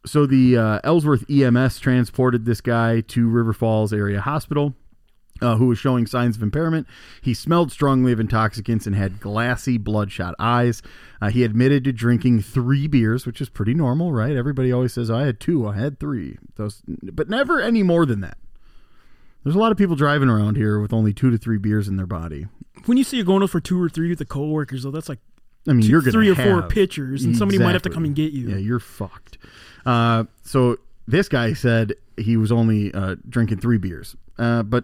[0.05, 4.75] so the uh, Ellsworth EMS transported this guy to River Falls Area Hospital.
[5.41, 6.85] Uh, who was showing signs of impairment.
[7.21, 10.81] He smelled strongly of intoxicants and had glassy, bloodshot eyes.
[11.21, 14.35] Uh, he admitted to drinking three beers, which is pretty normal, right?
[14.35, 16.37] Everybody always says, "I had two, I had three.
[16.55, 18.37] Those, but never any more than that.
[19.43, 21.95] There's a lot of people driving around here with only two to three beers in
[21.95, 22.47] their body.
[22.85, 25.07] When you say you're going out for two or three with the coworkers, though, that's
[25.07, 25.19] like
[25.67, 27.89] I mean, two- you're gonna three or four have- pitchers, and somebody might have to
[27.89, 27.93] Exactly.
[27.95, 28.49] come and get you.
[28.49, 29.37] Yeah, you're fucked.
[29.85, 30.77] Uh, so
[31.07, 34.83] this guy said he was only uh, drinking three beers, uh, but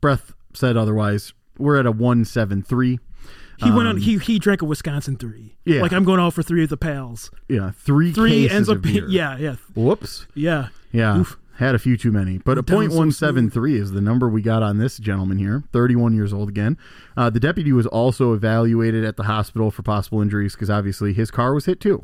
[0.00, 1.32] Breath said otherwise.
[1.58, 2.98] We're at a one seven three.
[3.62, 3.98] He went on.
[3.98, 5.40] He he drank a Wisconsin three.
[5.66, 5.82] Um, Yeah.
[5.82, 7.30] like I'm going out for three with the pals.
[7.48, 8.10] Yeah, three.
[8.12, 9.08] Three cases ends of up being beer.
[9.10, 10.26] yeah yeah Whoops.
[10.34, 10.68] yeah.
[10.92, 11.18] Yeah.
[11.18, 11.36] Oof.
[11.56, 14.40] Had a few too many, but a point one seven three is the number we
[14.40, 15.62] got on this gentleman here.
[15.74, 16.78] Thirty one years old again.
[17.18, 21.30] Uh, the deputy was also evaluated at the hospital for possible injuries because obviously his
[21.30, 22.02] car was hit too.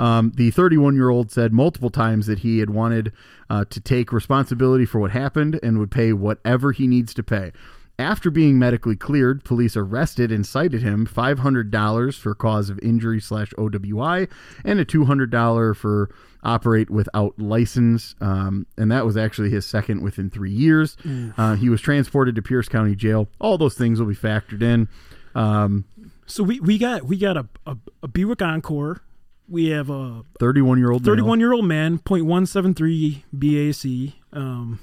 [0.00, 3.12] Um, the 31 year old said multiple times that he had wanted
[3.50, 7.52] uh, to take responsibility for what happened and would pay whatever he needs to pay.
[7.98, 13.52] After being medically cleared, police arrested and cited him $500 for cause of injury slash
[13.58, 14.26] OWI
[14.64, 16.08] and a $200 for
[16.42, 18.14] operate without license.
[18.22, 20.96] Um, and that was actually his second within three years.
[21.36, 23.28] Uh, he was transported to Pierce County Jail.
[23.38, 24.88] All those things will be factored in.
[25.34, 25.84] Um,
[26.26, 29.02] So we, we got we got a, a, a Buick Encore.
[29.50, 34.14] We have a 31 year old 31 year old man, .173 BAC.
[34.32, 34.78] Um,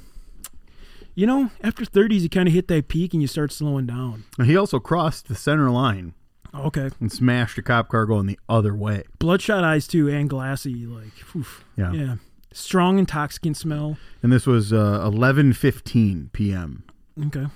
[1.15, 4.25] you know, after 30s, you kind of hit that peak and you start slowing down.
[4.43, 6.13] He also crossed the center line
[6.53, 9.03] Okay, and smashed a cop car going the other way.
[9.19, 10.85] bloodshot eyes too, and glassy.
[10.85, 11.63] Like, oof.
[11.75, 11.91] Yeah.
[11.93, 12.15] yeah,
[12.51, 13.97] strong intoxicant smell.
[14.21, 16.83] And this was uh, 11:15 p.m.
[17.27, 17.47] Okay,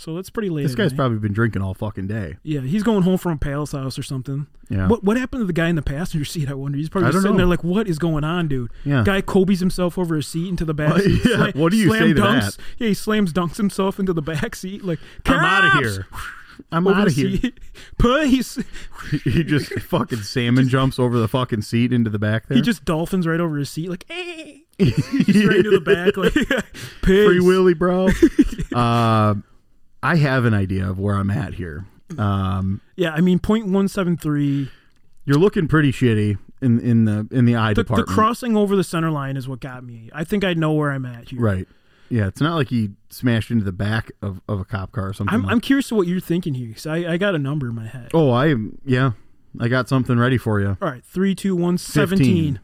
[0.00, 0.62] so that's pretty late.
[0.62, 0.96] This guy's night.
[0.96, 2.36] probably been drinking all fucking day.
[2.42, 4.46] Yeah, he's going home from a palace house or something.
[4.70, 4.88] Yeah.
[4.88, 6.48] What what happened to the guy in the passenger seat?
[6.48, 6.78] I wonder.
[6.78, 7.36] He's probably sitting know.
[7.36, 8.70] there like, what is going on, dude?
[8.84, 9.02] Yeah.
[9.04, 11.20] Guy Kobe's himself over his seat into the back Well, seat.
[11.24, 12.56] yeah, what do you slam say to dunks.
[12.56, 12.62] that?
[12.78, 14.84] Yeah, he slams dunks himself into the back seat.
[14.84, 16.06] Like, I'm out of here.
[16.72, 17.36] I'm out of here.
[17.38, 17.58] seat.
[17.98, 18.58] Police.
[19.24, 22.56] he just fucking salmon jumps over the fucking seat into the back there.
[22.56, 23.88] He just dolphins right over his seat.
[23.90, 24.58] Like, eh.
[24.78, 26.16] Just right into the back.
[26.16, 26.32] Like,
[27.02, 28.08] free willy, bro.
[28.74, 29.34] uh,
[30.02, 31.84] I have an idea of where I'm at here.
[32.18, 34.70] Um, Yeah, I mean, point one seven three.
[35.24, 38.08] you're looking pretty shitty in in the in the eye The, the department.
[38.08, 40.10] crossing over the center line is what got me.
[40.12, 41.40] I think I know where I'm at here.
[41.40, 41.68] right.
[42.12, 45.12] Yeah, it's not like he smashed into the back of, of a cop car or
[45.12, 45.32] something.
[45.32, 46.72] I'm, like- I'm curious to what you're thinking here.
[46.72, 48.10] 'cause I, I got a number in my head.
[48.12, 48.52] oh, I
[48.84, 49.12] yeah,
[49.60, 50.76] I got something ready for you.
[50.82, 52.58] All right, three, two, one, 17.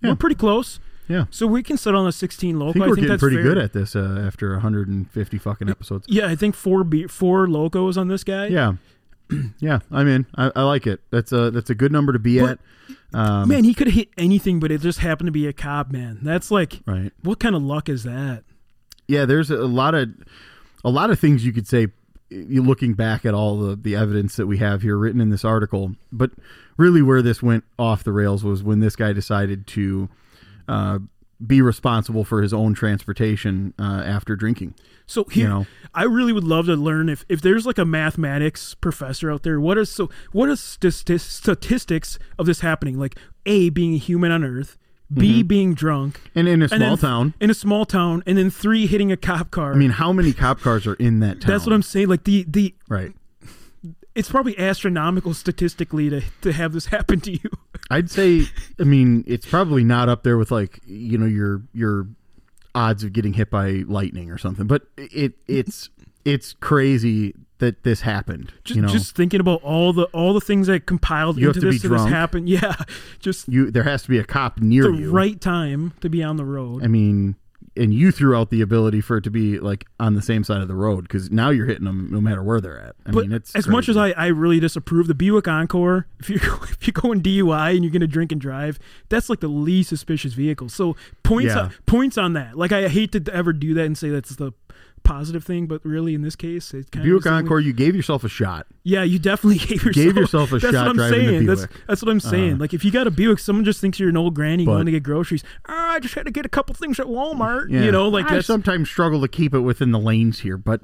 [0.00, 0.10] Yeah.
[0.10, 0.78] We're pretty close.
[1.08, 1.24] Yeah.
[1.30, 3.42] So we can settle on a 16 I think we're getting that's pretty fair.
[3.44, 6.06] good at this uh, after 150 fucking episodes.
[6.08, 8.46] Yeah, I think four be- four locos on this guy.
[8.48, 8.74] Yeah,
[9.58, 9.80] yeah.
[9.90, 10.26] I'm in.
[10.36, 11.00] I, I like it.
[11.10, 12.58] That's a that's a good number to be But- at.
[13.14, 15.90] Um, Man, he could have hit anything, but it just happened to be a cop,
[15.90, 16.18] man.
[16.22, 17.10] That's like, right.
[17.22, 18.44] what kind of luck is that?
[19.10, 20.10] yeah there's a lot of
[20.84, 21.86] a lot of things you could say
[22.30, 25.94] looking back at all the, the evidence that we have here written in this article
[26.12, 26.30] but
[26.76, 30.10] really where this went off the rails was when this guy decided to
[30.68, 30.98] uh,
[31.44, 34.74] be responsible for his own transportation uh, after drinking
[35.06, 35.66] So here, You know.
[35.94, 39.60] I really would love to learn if, if there's like a mathematics professor out there.
[39.60, 40.10] What is so?
[40.32, 42.98] What is sti- statistics of this happening?
[42.98, 43.16] Like
[43.46, 44.76] a being a human on Earth,
[45.12, 48.50] B being drunk, and in a small then town in a small town, and then
[48.50, 49.72] three hitting a cop car.
[49.72, 52.08] i mean how many cop cars are in that town that's what I'm saying.
[52.08, 53.12] Like the the right
[54.14, 57.50] it's probably astronomical statistically to to have this happen to you.
[57.90, 58.42] I'd say,
[58.78, 62.06] I mean, it's probably not up there with like you know your your
[62.74, 65.88] odds of getting hit by lightning or something, but it it's
[66.24, 68.52] it's crazy that this happened.
[68.64, 71.60] Just, you know, just thinking about all the all the things that compiled You into
[71.60, 72.10] this to this drunk.
[72.12, 72.46] happen.
[72.46, 72.74] Yeah,
[73.18, 75.10] just you there has to be a cop near the you.
[75.10, 76.84] right time to be on the road.
[76.84, 77.36] I mean,
[77.78, 80.60] and you threw out the ability for it to be like on the same side
[80.60, 82.96] of the road because now you're hitting them no matter where they're at.
[83.06, 83.96] I but mean, it's as much as.
[83.96, 87.84] I, I really disapprove the Buick Encore, if you if you go in DUI and
[87.84, 90.68] you're going to drink and drive, that's like the least suspicious vehicle.
[90.68, 91.62] So points Yeah.
[91.62, 92.56] on, points on that.
[92.58, 94.52] Like I hate to ever do that and say that's the
[94.98, 98.24] positive thing, but really in this case, it kind Buick of Encore, you gave yourself
[98.24, 98.66] a shot.
[98.84, 101.46] Yeah, you definitely gave yourself, gave yourself a that's shot what I'm saying.
[101.46, 102.52] That's that's what I'm saying.
[102.52, 102.60] Uh-huh.
[102.60, 104.86] like if you got a Buick, someone just thinks you're an old granny But- going
[104.86, 105.44] to get groceries.
[105.68, 107.70] Ah, I just had to get a couple things at Walmart.
[107.70, 107.82] Yeah.
[107.82, 110.80] You know, like I sometimes struggle to keep it within the lanes here, but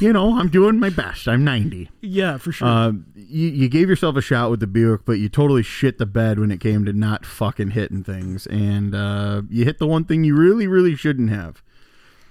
[0.00, 1.28] you know, I'm doing my best.
[1.28, 1.90] I'm 90.
[2.00, 2.68] yeah, for sure.
[2.68, 6.06] Uh, you, you gave yourself a shot with the Buick, but you totally shit the
[6.06, 10.04] bed when it came to not fucking hitting things, and uh, you hit the one
[10.04, 11.62] thing you really, really shouldn't have.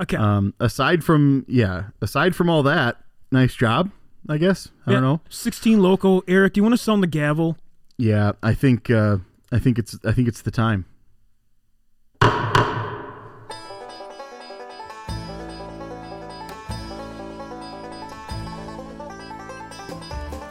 [0.01, 0.17] Okay.
[0.17, 2.97] Um, aside from yeah, aside from all that,
[3.31, 3.91] nice job,
[4.27, 4.69] I guess.
[4.85, 5.21] I don't know.
[5.29, 6.23] 16 local.
[6.27, 7.57] Eric, do you want to sound the gavel?
[7.97, 9.17] Yeah, I think uh,
[9.51, 10.85] I think it's I think it's the time.